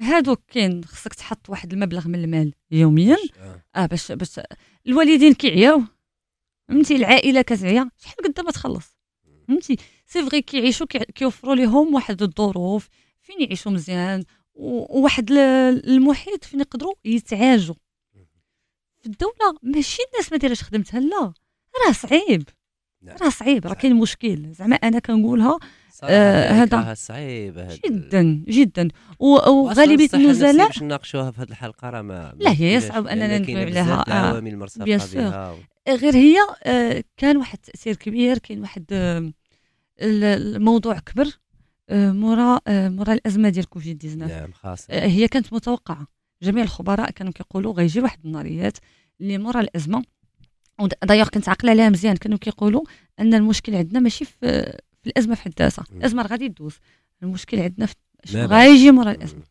[0.00, 3.16] هادوك كاين خصك تحط واحد المبلغ من المال يوميا.
[3.38, 3.62] آه.
[3.76, 4.40] آه باش باش
[4.86, 5.82] الوالدين كيعياو.
[6.68, 7.90] فهمتي؟ العائلة كتعيا.
[7.98, 8.96] شحال قد ما تخلص؟
[9.48, 9.76] فهمتي؟
[10.06, 12.88] c'est vrai كيعيشوا كي- كيوفروا لهم واحد الظروف
[13.20, 14.24] فين يعيشوا مزيان
[14.54, 17.74] وواحد ال- المحيط فين يقدروا يتعالجوا
[19.00, 21.32] في الدولة ماشي الناس ما دايراش خدمتها لا.
[21.86, 22.48] راه صعيب.
[23.02, 23.16] نعم.
[23.22, 24.52] راه صعيب راه كاين مشكل.
[24.52, 25.58] زعما أنا كنقولها
[26.04, 28.88] آه، هذا صعيبه هاد ال- جدا جدا.
[29.18, 34.00] وغالبيه النزلاء باش نناقشوها في هذه الحلقة راه ما لا، هي يصعب لأن ندوي عليها،
[34.00, 34.84] آه، العوامل المرتبطه.
[35.14, 35.56] بها
[35.88, 39.18] غير هي آه، كان واحد التاثير كبير كاين واحد آه،
[40.00, 41.38] ال- الموضوع كبر
[41.90, 44.86] آه، مورا آه، مورا الأزمة ديال كوفيد 19 نعم خاصة.
[44.94, 46.06] آه، هي كانت متوقعة.
[46.42, 48.78] جميع الخبراء كانوا كيقولوا غيجي واحد النهاريات
[49.20, 50.02] اللي مورا الأزمة.
[50.80, 52.16] ودايوغ كنت عاقلة عليها مزيان.
[52.16, 52.82] كانوا كيقولوا
[53.20, 54.36] أن المشكل عندنا ماشي في
[55.02, 55.84] في الأزمة في حد ذاتها.
[55.92, 56.78] الأزمة غادي تدوز.
[57.22, 58.46] المشكل عندنا في شنو.
[58.46, 59.42] غايجي مورا الأزمة.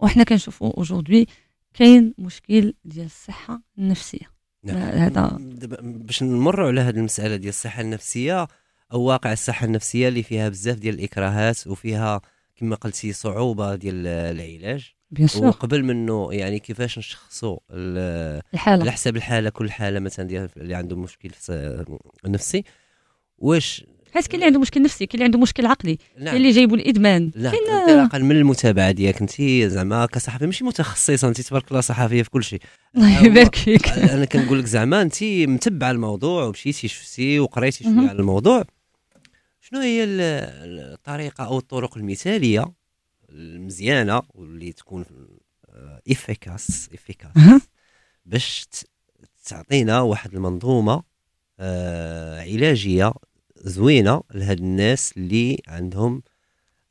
[0.00, 1.28] وحنا كنشوفوا اوجوردي
[1.74, 4.32] كاين مشكل ديال الصحة النفسية.
[4.68, 5.38] هذا-
[5.80, 8.48] باش نمروا على هذه المسألة ديال الصحة النفسية
[8.92, 12.20] أو واقع الصحة النفسية اللي فيها بزاف ديال الإكراهات وفيها
[12.56, 14.94] كما قلتي صعوبة ديال العلاج.
[15.12, 18.82] بيان سور وقبل منه يعني كيفاش نشخصوا ال- الحالة.
[18.82, 21.30] على حسب الحالة كل حالة مثلا ديال اللي عنده مشكل
[22.26, 22.64] نفسي.
[23.38, 23.84] واش؟
[24.14, 26.76] حيت كاين اللي عنده مشكل نفسي كاين اللي عنده مشكل عقلي كاين نعم اللي جايبوا
[26.76, 29.42] الإدمان لا كاين الاقل من المتابعة ديالك أنت
[29.72, 32.60] زعما كصحفي ماشي متخصصه أنت تبارك الله صحفيه في كل شيء.
[32.96, 33.88] الله يبارك فيك.
[34.14, 38.08] أنا كنقول لك زعما أنت متبعه الموضوع ومشيتي شفتي وقريتي شوية.
[38.08, 38.64] على الموضوع.
[39.60, 40.20] شنو هي ال-
[40.94, 42.66] الطريقة أو الطرق المثالية
[43.32, 45.04] المزيانة واللي تكون
[46.10, 47.60] efficace efficace أها.
[48.26, 48.66] باش
[49.46, 51.02] تعطينا واحد المنظومة
[51.60, 53.12] آه علاجية
[53.56, 56.22] زوينة لهاد الناس اللي عندهم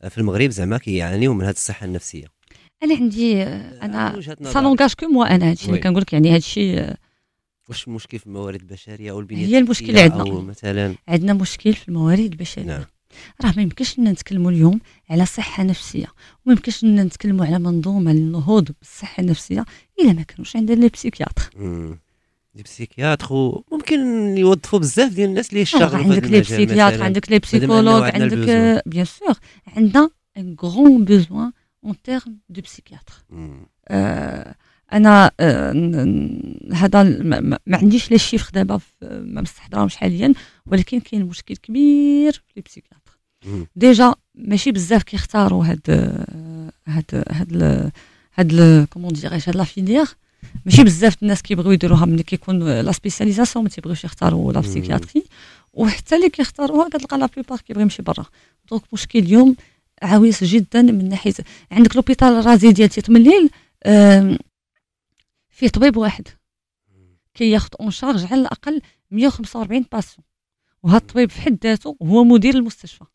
[0.10, 2.26] في المغرب زعما كيعانيوا من هاد الصحة النفسية
[2.84, 4.64] أنا عندي أنا وجهة ça نظرك.
[4.64, 5.80] l'engage que moi أنا هادشي اللي.
[5.80, 6.82] كنقول لك يعني هادشي
[7.70, 10.24] واش المشكل في الموارد البشرية أو البنيه هي المشكل عندنا.
[10.42, 12.86] مثلا عندنا مشكل في الموارد البشرية نعم
[13.42, 16.08] راه ما يمكنش لنا نتكلموا اليوم على صحة نفسية
[16.46, 19.66] وما يمكنش لنا نتكلموا على منظومة للنهوض بالصحة النفسية
[20.00, 21.50] إلا ما كانوش عندنا لي بسيكياتر.
[22.56, 24.00] دي بسيكياتر وممكن
[24.38, 27.04] يوظفوا بزاف ديال الناس اللي آه، يشتغلوا عندك les psychiatres.
[27.04, 28.82] عندك les psychologues عندك.
[28.86, 29.36] بيان سور
[29.68, 31.52] عندنا un grand besoin
[31.84, 33.14] en termes de psychiatres.
[33.88, 34.56] آه،
[34.94, 35.72] أنا آه،
[36.74, 40.34] هذا ما, عنديش les chiffres دابا ما مستحضرهمش حاليا
[40.66, 43.01] ولكن كاين مشكل كبير في les.
[43.76, 45.82] déjà ماشي بزاف كيختاروا هاد
[46.88, 47.92] هاد هاد
[48.34, 50.06] هاد comment dirais-je هاد la filière
[50.66, 54.60] ماشي بزاف الناس كيبغيو يديروها ملي كيكون la spécialisation ما تيبغيوش يختاروا la.
[54.60, 55.24] psychiatrie
[55.74, 58.26] وحتى اللي كيختاروها كتلقى la plupart كيبغي يمشي برا.
[58.72, 59.56] donc مشكل اليوم
[60.02, 61.34] عويص جدا من ناحية
[61.72, 63.50] عندك l'hôpital الرازي ديال تيتمليل
[65.50, 66.28] فيه طبيب واحد.
[67.34, 68.82] كياخذ en charge على الأقل
[69.12, 70.26] 145 patients
[70.84, 73.06] وهذا الطبيب في حد ذاته هو مدير المستشفى.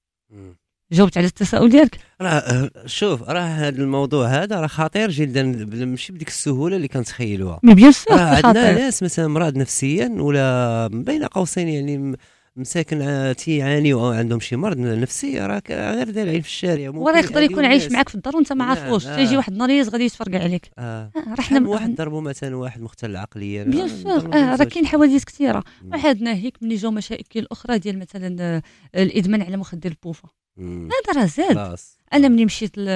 [0.93, 1.99] جاوبت على التساؤل ديالك.
[2.20, 5.43] راه آه، شوف راه هذا الموضوع هذا راه خطير جدا
[5.87, 7.61] ماشي بديك السهولة اللي كنتخيلوها.
[7.62, 12.16] mais bien sûr عندنا ناس مثلا مرض نفسيا ولا بين قوسين يعني
[12.57, 17.64] مساكن تيعانيوا أو عندهم شي مرض نفسي راه غير دايرين في الشارع وراه يقدر يكون
[17.64, 17.90] عايش.
[17.92, 19.04] معاك في الدار وانت ما عارفوش.
[19.04, 22.57] تيجي واحد النهار غادي يتفرقع عليك آه آه، راه شحال حنا من واحد ضربوا مثلا
[22.57, 24.64] واحد مختل عقليا bien sûr آه راه.
[24.64, 25.64] كاين حوادث كثيرة.
[25.92, 28.62] واحد ناهيك ملي جاو مشاكل أخرى ديال مثلا آه،
[29.02, 30.88] الإدمان على مخدر البوفه مم.
[31.09, 31.76] هذا راه زاد
[32.12, 32.88] أنا ملي مشيت ل...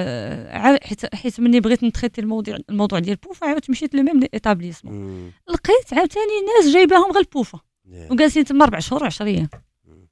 [0.83, 5.31] حيت حيت ملي بغيت ن traiter الموضوع الموضوع ديال البوفه عاودت مشيت le même établissement.
[5.49, 6.31] لقيت عاوتاني
[6.61, 7.70] ناس جايباهم غير البوفه نعم.
[7.91, 9.49] وجالسين تما أربع شهور و10 أيام
[9.87, 10.07] مم.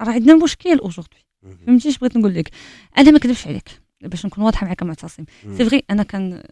[0.00, 1.26] راه عندنا مشكل aujourd'hui.
[1.66, 2.50] فهمتي اش بغيت نقول لك
[2.98, 3.68] أنا ما كذبش عليك
[4.00, 5.24] باش نكون واضحة معك معتصم.
[5.56, 6.42] c'est vrai أنا كان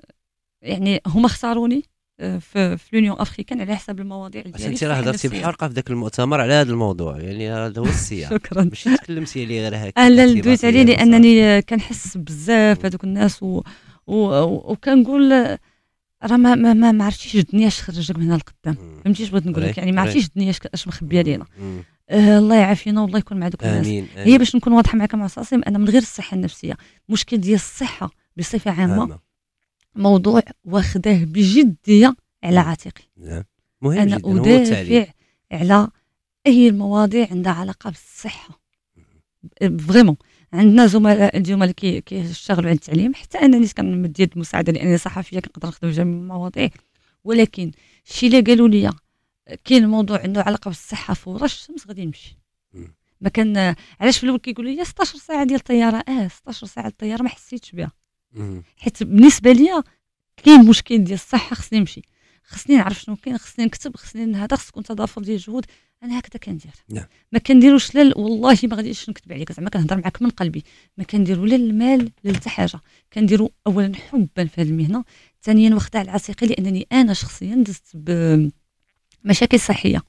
[0.63, 1.83] يعني هما اختاروني
[2.21, 5.29] آه، في في l'Union africaine على حسب المواضيع عشان ديالي انت راه هضرتي.
[5.29, 9.69] بحرقة في ذاك المؤتمر على هذا الموضوع يعني هذا هو السياق شكرا ماشي تكلمتي عليه
[9.69, 10.83] غير هكا أنا دويت عليه.
[10.83, 13.63] لأنني كنحس بزاف هذوك الناس و...
[14.07, 14.43] و...
[14.73, 15.59] وكنقول
[16.25, 19.01] راه ما ما ما, ما عرفتيش الدنيا اش خرجك من هنا لقدام.
[19.05, 20.01] فهمتي اش بغيت نقول لك؟ يعني ما.
[20.01, 21.47] عرفتيش الدنيا اش- مخبية لينا.
[22.11, 23.87] آه الله يعافينا والله يكون مع دوك الناس.
[23.87, 26.77] آمين هي باش نكون واضحة معك مع صاصم أنا من غير الصحة النفسية
[27.09, 29.19] مشكل ديال الصحة بصفة عامة هامة.
[29.95, 33.05] موضوع واخداه بجدية على عاتقي.
[33.83, 35.13] مهم أنا جدا أدافع
[35.53, 35.89] على
[36.47, 38.61] أي المواضيع عندها علاقة بالصحة.
[39.89, 40.17] vraiment
[40.53, 45.41] عندنا زملاء اليوم اللي كي- كيشتغلوا على التعليم حتى أنني كنمد يد المساعده لانني صحفية
[45.41, 46.69] كنقدر نخدم جميع المواضيع.
[47.25, 47.71] ولكن
[48.07, 48.91] الشيء اللي قالوا لي
[49.65, 52.37] كاين موضوع عنده علاقة بالصحة فوق راس الشمس غادي نمشي.
[53.21, 57.23] ما كان علاش في الأول كيقولوا لي 16 ساعة ديال الطيارة؟ آه 16 ساعة الطيارة
[57.23, 57.93] ما حسيتش بها.
[58.79, 59.83] حيت بالنسبة ليا
[60.37, 62.03] كاين مشكل ديال الصحة خصني نمشي.
[62.51, 65.67] خصني نعرف شنو كاين خصني نكتب خصني هذا خص يكون تضافر ديال الجهود
[66.03, 66.73] أنا هكذا كندير.
[66.89, 67.05] نعم.
[67.33, 70.65] ما كنديروش لا والله ما غاديش نكذب عليك زعما كنهضر معك من قلبي.
[70.97, 72.81] ما كنديروا لا المال لا حتى حاجة.
[73.13, 75.05] كنديروا اولا حبا في هذه المهنة
[75.43, 77.97] ثانيا واخدها على عاتقي لأنني أنا شخصيا دزت
[79.25, 80.03] بمشاكل صحية.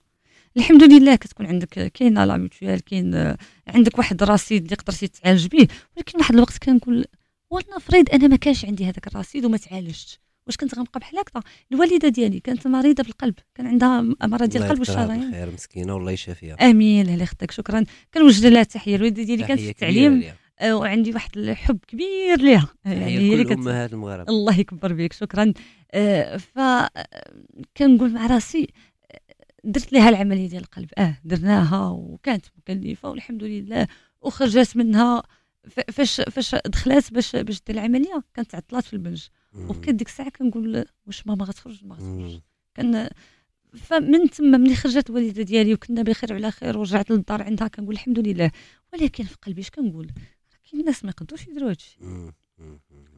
[0.58, 3.36] الحمد لله كتكون عندك كاينة لا ميتوال كاين
[3.68, 5.68] عندك واحد الرصيد اللي قدرتي تعالج به
[5.98, 7.06] ولكن واحد الوقت كنقول
[7.50, 10.20] ولنفرض أنا ما كانش عندي هذاك الرصيد وما تعالجتش.
[10.52, 14.80] واش كنت غنبقى بحال هكذا؟ الوالدة ديالي كانت مريضة بالقلب كان عندها مرض ديال القلب
[14.80, 17.84] والشرايين بالخير مسكينة والله يشافيها آمين الله يخطيك شكرا.
[18.14, 18.96] كنوجد لها التحية.
[18.96, 20.24] الوالدة ديالي كانت في التعليم.
[20.60, 22.70] آه، وعندي واحد الحب كبير ليها.
[22.86, 23.52] يعني تحية هي اللي كت...
[23.52, 25.54] أمهات المغرب الله يكبر بك شكرا.
[25.92, 26.90] آه، ف آه،
[27.78, 28.68] كنقول مع راسي
[29.12, 29.20] آه،
[29.64, 30.90] درت لها العملية ديال القلب.
[30.98, 33.88] آه درناها وكانت مكلفة والحمد لله
[34.22, 35.24] وخرجت منها.
[35.92, 39.28] فاش فاش دخلات باش باش دير العملية كانت عطلات في البنج.
[39.56, 42.42] وفي ديك الساعة كنقول واش ماما غتخرج ما غتخرج مم.
[42.76, 43.10] كان
[43.76, 48.20] فمن تما ملي خرجت الوالده ديالي وكنا بخير وعلى خير ورجعت للدار عندها كنقول الحمد
[48.20, 48.52] لله.
[48.94, 50.12] ولكن في قلبي اش كنقول؟
[50.72, 51.98] كاين ناس ما يقدروش يديروا هادشي.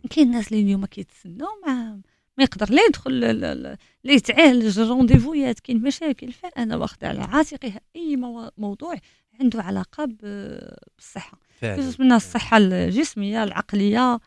[0.10, 2.02] كاين ناس اللي اليوم كيتسناو ما
[2.38, 6.32] ما يقدر لا يدخل لا- يتعالج رونديفويات كاين مشاكل.
[6.32, 8.96] فأنا واخدة على عاتقي أي مو- موضوع
[9.42, 11.40] عنده علاقة بالصحة.
[11.64, 14.20] جزء منها الصحة الجسمية العقلية.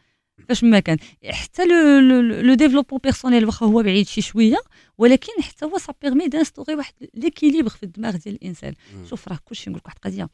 [0.49, 0.97] فاش ما كان.
[1.31, 4.57] حتى le le, le développement personnel واخا هو بعيد شي شوية
[4.99, 8.75] ولكن حتى هو ça permet d'instaurer واحد l'équilibre في الدماغ ديال الإنسان.
[9.09, 10.29] شوف راه كلشي نقول لك واحد القضية.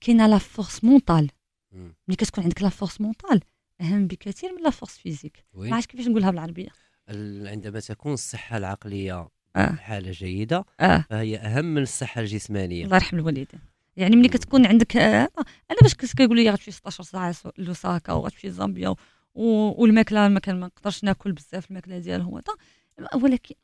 [0.00, 1.30] كاينة la force mentale
[1.72, 1.94] مم.
[2.08, 3.40] ملي كتكون عندك la force mentale
[3.80, 5.44] أهم بكثير من la force physique.
[5.54, 6.68] ما عرفتش كيفاش نقولها بالعربية.
[7.08, 9.72] ال- عندما تكون الصحة العقلية آه.
[9.74, 11.04] حالة جيدة آه.
[11.10, 12.84] فهي أهم من الصحة الجسمانية.
[12.84, 13.46] الله يرحم الوالدين.
[13.96, 15.28] يعني ملي كتكون عندك آه
[15.70, 18.96] أنا باش كنت كيقولوا لي غتمشي 16 ساعة لوساكا وغتمشي لزامبيا و-
[19.36, 22.56] والماكلة ما كان ما نقدرش ناكل بزاف الماكلة ديالهم وهذا
[23.14, 23.54] ولكن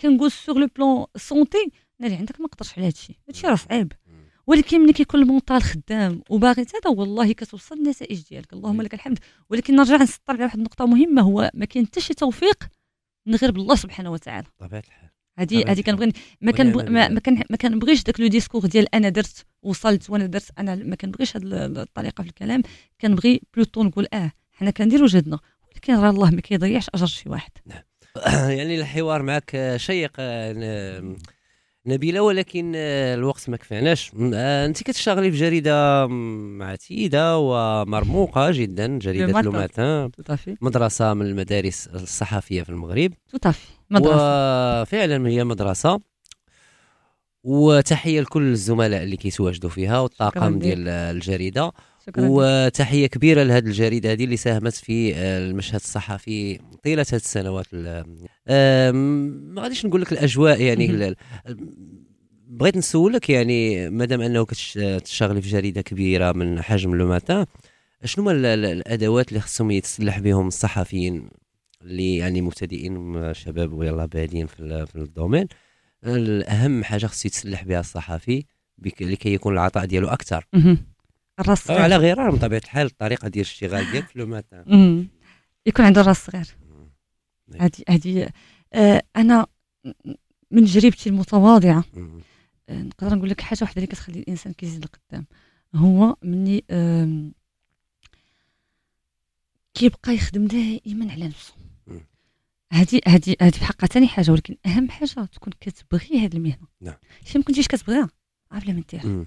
[0.00, 3.92] كنقول sur le plan santé ناري عندك ما نقدرش على هادشي هادشي راه صعيب.
[4.46, 9.18] ولكن ملي كيكون ال mental خدام وباغي هذا والله كتوصل للنتائج ديالك اللهم لك الحمد
[9.50, 12.68] ولكن نرجع نسطر على واحد النقطة مهمة هو ما كاين حتى شي توفيق
[13.26, 15.10] من غير بالله سبحانه وتعالى بطبيعة الحال
[15.62, 15.72] طبعاً.
[15.72, 17.08] هذه كنبغي ما كنبغي ما.
[17.08, 20.96] ما كان ما كنبغيش داك le discours ديال أنا درت وصلت وأنا درت أنا ما
[20.96, 22.62] كنبغيش هذه الطريقة في الكلام
[23.00, 24.32] كنبغي plutôt نقول آه
[24.62, 25.38] حنا كنديروا جهدنا
[25.72, 27.50] ولكن راه الله ما كيضيعش أجر شي واحد.
[28.58, 31.16] يعني الحوار معك شيق آه،
[31.86, 34.12] نبيلة ولكن آه، الوقت ما كفاناش.
[34.34, 36.08] آه، انت كتشتغلي في جريدة
[36.60, 39.40] عتيدة ومرموقة جدا جريدة.
[39.40, 40.10] Le Matin.
[40.60, 43.12] مدرسة من المدارس الصحفية في المغرب.
[43.28, 44.82] tout à fait مدرسة.
[44.82, 46.00] وفعلا هي مدرسة.
[47.44, 50.58] وتحية لكل الزملاء اللي كيتواجدوا فيها والطاقم.
[50.58, 51.72] ديال الجريدة.
[52.06, 52.26] شكرا.
[52.30, 58.04] وتحية كبيرة لهذه الجريدة هذه اللي ساهمت في آه، المشهد الصحفي طيلة هذه السنوات ال-
[58.48, 58.94] آم،
[59.54, 61.14] ما غاديش نقول لك الأجواء يعني
[62.48, 67.46] بغيت نسولك يعني مادام أنه كتشتغلي في جريدة كبيرة من حجم لو ماتان
[68.04, 71.28] شنو هما ال- ال- الأدوات اللي خصهم يتسلح بهم الصحفيين
[71.82, 75.46] اللي يعني مبتدئين شباب ويلا بادين في في الدومين
[76.06, 78.44] الاهم حاجة خصو يتسلح بها الصحفي
[79.00, 80.46] لكي يكون العطاء ديالو أكثر.
[81.40, 84.64] الراس أو صغير على غرار من طبيعه الحال الطريقة ديال الاشتغال ديالك في لو ماتان.
[85.66, 86.46] يكون عنده الراس صغير.
[87.60, 88.30] هذه هذه
[88.72, 89.46] آه أنا
[90.50, 91.84] من تجربتي المتواضعة.
[92.68, 95.26] آه، نقدر نقول لك حاجة واحدة اللي كتخلي الإنسان كيزيد لقدام
[95.74, 96.64] هو مني
[99.74, 101.54] كيبقى يخدم دائما على نفسه.
[102.72, 106.94] هذه هذه هذه في حقها ثاني حاجة ولكن أهم حاجة تكون كتبغي هذه المهنة نعم.
[107.24, 108.08] شي ما كنتيش كتبغيها
[108.50, 109.04] عارف بلا ما.
[109.04, 109.26] آه،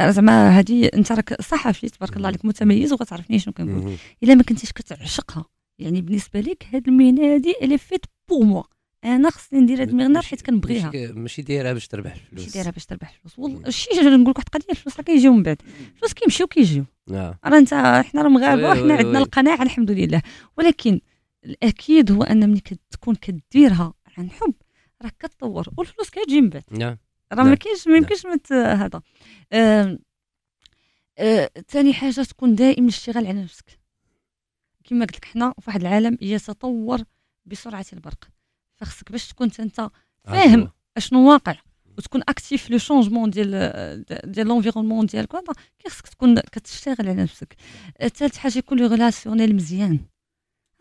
[0.00, 3.96] زعما هذه انت راك صحفي تبارك الله عليك متميز وغتعرفني شنو كنقول.
[4.22, 5.44] إلا ما كنتيش كتعشقها.
[5.78, 8.62] يعني بالنسبة لك هذه المهنة هذه اللي faite pour moi
[9.04, 10.86] أنا خصني ندير هذه المهنة ماشي- حيت كنبغيها.
[10.94, 13.38] ماشي- ماشي دايرها باش تربح ماشي الفلوس دايرها باش تربح الفلوس.
[13.38, 15.56] والله شي نقول لك واحد القضية الفلوس راه كيجيو من بعد.
[15.94, 16.84] الفلوس كيمشيو كيجيو.
[17.10, 17.34] نعم.
[17.44, 19.18] راه أنت حنا راه مغاربه وحنا عندنا.
[19.18, 20.22] القناعة الحمد لله.
[20.58, 21.00] ولكن
[21.44, 24.54] الأكيد هو أن ملي كتكون كديرها عن حب
[25.02, 25.68] راه كتطور.
[25.78, 26.62] والفلوس كتجي من بعد.
[26.70, 26.96] نعم.
[27.34, 27.54] راه ما نعم.
[27.54, 29.02] كاينش ما يمكنش مت هذا.
[29.52, 33.80] آه، ثاني حاجة تكون دائما الاشتغال على نفسك.
[34.84, 37.02] كما قلت لك حنا في واحد العالم يتطور
[37.46, 38.28] بسرعة البرق.
[38.74, 39.90] فخصك باش تكون أنت
[40.24, 40.70] فاهم.
[40.96, 41.56] أشنو واقع
[41.98, 43.50] وتكون actif le changement ديال
[44.24, 47.56] ديال l'environnement ديالك وهذا كي خصك تكون كتشتغل على نفسك.
[47.98, 50.00] آه، ثالث حاجة يكون le relationnel مزيان.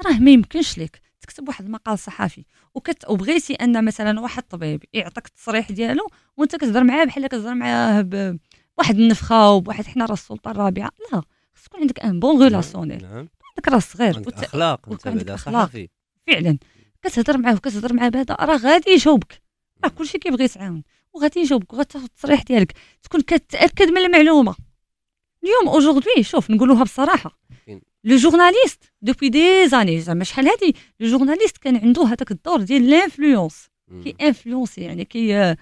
[0.06, 1.02] راه ما يمكنش لك.
[1.24, 2.46] تكتب واحد المقال صحفي
[2.76, 6.08] وكت وبغيتي أن مثلا واحد طبيب يعطيك التصريح ديالو
[6.38, 10.92] وأنت كتهضر معاه بحال كتهضر معاه بواحد النفخة وبواحد حنا راه السلطة الرابعة.
[11.14, 11.22] لا
[11.56, 13.18] خص يكون عندك un bon relationnel نعم.
[13.50, 15.66] عندك راس صغير عندك وت- أخلاق ويكون عندك بعدا أخلاق.
[15.66, 15.90] صحفي
[16.28, 16.58] فعلا.
[17.04, 19.42] كتهضر معاه وكتهضر معاه بهذا راه غادي يجاوبك.
[19.84, 22.74] راه كلشي كيبغي يتعاون وغادي يجاوبك وغتاخذ التصريح ديالك.
[23.04, 24.56] تكون كتأكد من المعلومة.
[25.44, 27.40] اليوم aujourd'hui شوف نقولوها بصراحة؟
[28.04, 32.90] le journaliste depuis des années زعما شحال هادي le journaliste كان عنده هذاك الدور ديال
[32.90, 33.68] l'influence.
[34.04, 35.58] كي influencer يعني كي آه،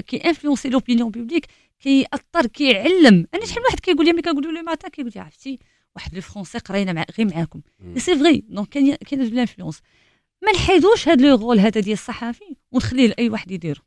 [0.00, 1.46] كي influencer l'opinion publique
[1.80, 5.58] كيأثر كيعلم أنا شحال واحد كيقول لي ملي كنقول Le Matin كيقول لي عرفتي
[5.96, 7.60] واحد le français قرينا مع غير معاكم.
[7.96, 9.80] c'est vrai donc كاين كاين l'influence
[10.44, 13.80] ما نحيدوش هذا le rôle هذا ديال الصحفي ونخليه لأي واحد يديرو.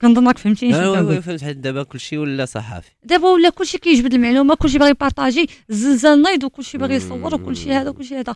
[0.00, 2.90] كنظن راك فهمتيني oui، فهمت حيت دابا كلشي ولا صحافي.
[3.04, 7.72] دابا ولا كلشي كيجبد المعلومة كلشي باغي ي partager الزلزال نايض وكلشي باغي يصور وكلشي
[7.72, 8.34] هذا وكلشي هذا.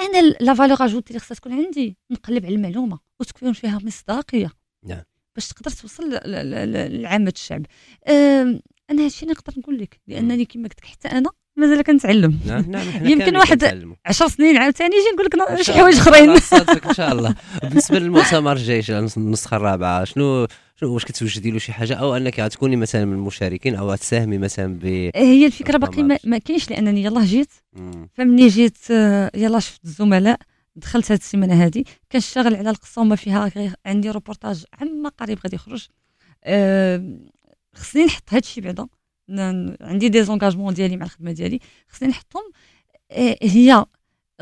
[0.00, 4.50] أنا la valeur ajoutée اللي خصها تكون عندي نقلب على المعلومة وتكون فيها مصداقية.
[4.86, 5.02] نعم.
[5.34, 6.10] باش تقدر توصل
[7.02, 7.66] لعامة الشعب.
[8.90, 12.40] أنا هادشي اللي نقدر نقول لك لأنني كما قلت لك حتى أنا مازال كنتعلم.
[12.46, 13.96] نعم نعم يمكن واحد كنتعلموا.
[14.06, 15.96] 10 سنين عاوتاني يجي نقول لك شي حوايج.
[15.96, 16.30] أخرين.
[16.30, 17.34] إن شاء الله.
[17.62, 18.82] بالنسبة للمؤتمر الجاي
[19.16, 20.46] النسخة الرابعة شنو
[20.82, 25.10] واش كتوجدي له شي حاجة؟ أو أنك غتكوني مثلا من المشاركين أو تساهمي مثلا ب
[25.16, 26.18] هي الفكرة باقي ما.
[26.24, 27.52] ما كاينش لأنني يلاه جيت.
[28.14, 30.38] فمني جيت آه، يلا شفت الزملاء
[30.76, 31.86] دخلت هاد السيمانة هادي.
[32.12, 35.86] كنشتغل على القصة وما فيها غير عندي روبورتاج عما قريب غادي يخرج.
[36.44, 37.18] آه،
[37.74, 38.86] خصني نحط هادشي بعدا.
[39.80, 41.60] عندي دي زونغاجمون ديالي مع الخدمة ديالي.
[41.88, 42.42] خصني نحطهم.
[43.10, 43.84] آه، هي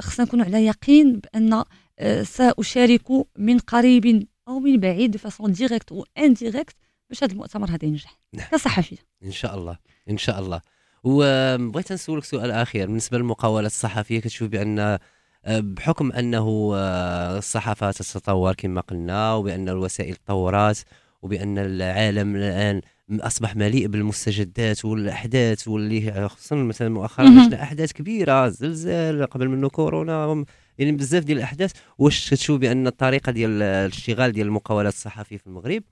[0.01, 1.65] خصنا نكونوا على يقين بأن
[1.99, 6.77] آه، سأشارك من قريب أو من بعيد de façon directe ou indirecte
[7.09, 8.19] باش هذا المؤتمر هذا ينجح.
[8.33, 8.47] نعم.
[8.53, 9.79] كصحفيه إن شاء الله.
[10.11, 10.61] إن شاء الله.
[11.05, 14.99] وبغيت نسولك سؤال اخير بالنسبة للمقاولات الصحفية كتشوف بأن آه،
[15.47, 20.79] بحكم أنه آه، الصحافة تتطور كما قلنا وبأن الوسائل تطورات
[21.23, 22.81] وبأن العالم الآن
[23.11, 27.27] أصبح مليء بالمستجدات والأحداث واللي خصوصا مثلا مؤخرا.
[27.27, 30.45] شفنا أحداث كبيرة زلزال قبل منه كورونا
[30.79, 31.73] يعني بزاف ديال الأحداث.
[31.99, 35.83] واش كتشوف بأن الطريقة ديال الاشتغال ديال المقاولات الصحفيه في المغرب؟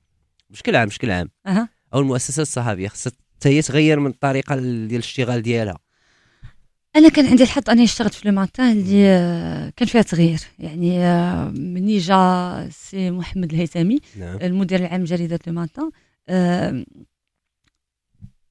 [0.51, 1.29] بشكل عام بشكل عام.
[1.47, 1.69] أها.
[1.95, 5.79] أو المؤسسات الصحفية خصها حتى هي تغير من الطريقة ديال الاشتغال ديالها.
[6.97, 10.41] أنا كان عندي الحظ أني اشتغلت في لو ماتان اللي كان فيها تغيير.
[10.59, 14.39] يعني آه، مني جا سي محمد الهيثمي نعم.
[14.43, 15.91] المدير العام جريده لو ماتان.
[16.29, 16.85] آه،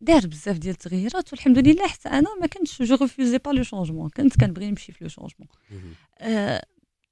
[0.02, 4.10] دار بزاف ديال التغييرات والحمد لله حتى أنا ما كنتش je refusais pas le changement
[4.10, 5.47] كنت كنبغي نمشي في le changement
[6.20, 6.64] آه،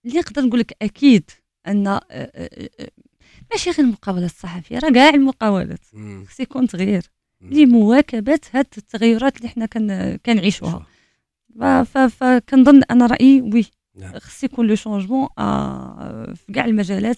[0.05, 1.31] اللي نقدر نقول لك أكيد
[1.67, 2.89] أن آه، آه، آه،
[3.51, 5.79] ماشي غير المقاولات الصحفية راه كاع المقاولات.
[6.27, 7.03] خص يكون تغيير.
[7.41, 10.85] لمواكبه هاد التغيرات اللي حنا كن- كنعيشوها.
[12.07, 13.65] فكنظن أنا رأيي oui
[13.95, 14.19] نعم.
[14.19, 15.27] خص يكون le changement
[16.35, 17.17] في كاع المجالات.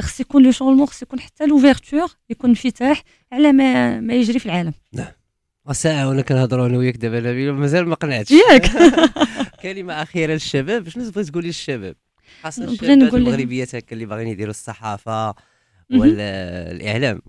[0.00, 4.46] خص يكون لو شونجمون خص يكون حتى لوفيرتور يكون انفتاح على ما ما يجري في
[4.46, 4.72] العالم.
[5.72, 8.30] ساعة وأنا كنهضروا أنا وياك دابا نبيل ومازال ما قنعتش.
[8.30, 8.70] ياك.
[9.62, 11.96] كلمة أخيرة للشباب شنو تبغي تقولي للشباب؟
[12.42, 15.34] خاصة الشباب المغربيات هكا اللي باغيين يديروا الصحافة.
[15.92, 17.22] ولا الإعلام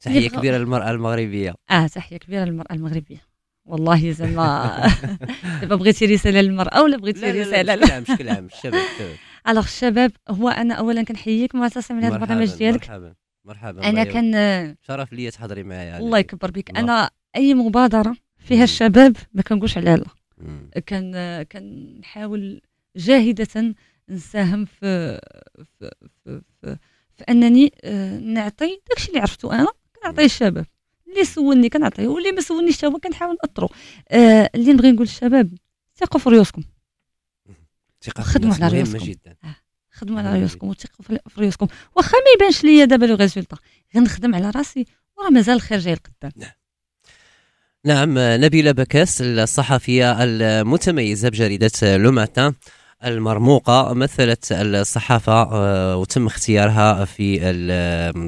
[0.00, 1.54] تحية كبيرة للمرأة المغربية.
[1.70, 3.20] آه تحية كبيرة للمرأة المغربية.
[3.64, 4.86] والله زعما
[5.60, 9.16] دابا بغيتي رسالة للمرأة ولا بغيتي لا لا لا بشكل عام بشكل عام الشباب.
[9.48, 12.90] alors الشباب هو أنا اولا كنحييك معتصم من هذا البرنامج ديالك.
[12.90, 13.14] مرحبا
[13.44, 13.88] مرحبا.
[13.88, 16.18] أنا كان شرف لي تحضري معايا على الله.
[16.18, 16.78] يكبر بك.
[16.78, 20.06] أنا أي مبادرة فيها الشباب ما كنقولش عليها لا.
[20.86, 22.60] كان كنحاول
[22.96, 23.74] جاهدة
[24.08, 25.20] نساهم في
[25.78, 25.90] في
[26.24, 26.76] في, في,
[27.16, 29.66] في أنني آه، نعطي داكشي اللي عرفتو أنا
[30.02, 30.66] كنعطيه الشباب.
[31.08, 33.68] اللي سولني كنعطيه واللي ما سولنيش حتى هو كنحاول ناثرو
[34.08, 35.54] آه اللي نبغي نقول للشباب
[35.96, 36.62] ثقوا في ريوسكم.
[38.04, 38.98] ثقة في خدموا على ريوسكم.
[39.04, 39.36] جدا.
[39.92, 41.66] خدموا على ريوسكم وثقوا في- ريوسكم.
[41.96, 43.56] واخا ما يبانش ليا دابا le résultat.
[43.96, 44.86] غنخدم على راسي
[45.18, 46.32] وراه مازال الخير جاي لقدام
[47.86, 48.14] نعم.
[48.18, 52.54] نبيلة بكاس الصحفية المتميزة بجريدة Le Matin
[53.04, 57.38] المرموقة مثلت الصحافة آه، وتم اختيارها في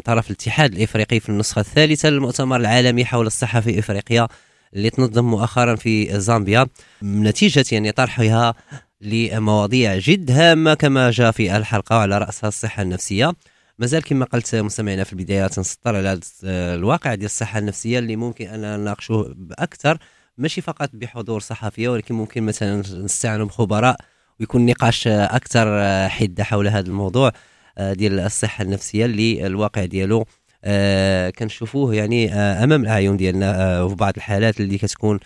[0.04, 4.28] طرف الاتحاد الإفريقي في النسخة الثالثة للمؤتمر العالمي حول الصحة في إفريقيا
[4.74, 6.66] اللي تنظم مؤخرا في زامبيا
[7.02, 8.54] نتيجة يعني طرحها
[9.01, 13.32] لمواضيع جد هامة كما جاء في الحلقة على رأسها الصحة النفسية.
[13.78, 18.80] مازال كما قلت مستمعينا في البداية تنسطر على الواقع ديال الصحة النفسية اللي ممكن أن
[18.80, 19.99] نناقشوه بأكثر
[20.38, 23.97] ماشي فقط بحضور صحفية ولكن ممكن مثلا نستعانوا بخبراء
[24.40, 25.78] ويكون نقاش أكثر
[26.09, 27.32] حدة حول هذا الموضوع
[27.78, 30.26] آه، ديال الصحة النفسية اللي الواقع ديالو.
[30.64, 35.20] آه، كنشوفوه يعني آه، أمام الأعين ديالنا وفي بعض الحالات اللي كتكون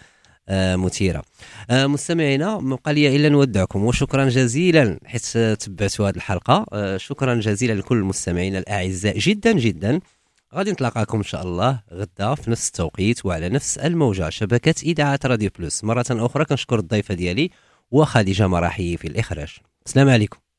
[0.76, 1.22] مثيرة.
[1.70, 6.66] آه، مستمعينا ما بقى لي إلا نودعكم وشكرا جزيلا حيت تبعتوا هذه الحلقة.
[6.72, 10.00] آه، شكرا جزيلا لكل المستمعين الأعزاء جدا جدا.
[10.54, 15.50] غادي نتلاقاكم إن شاء الله غدا في نفس التوقيت وعلى نفس الموجه شبكة إذاعة راديو
[15.58, 17.50] بلوس مرة أخرى كنشكر الضيفة ديالي
[17.90, 19.56] وخديجة مراحي في الإخراج.
[19.86, 20.49] السلام عليكم.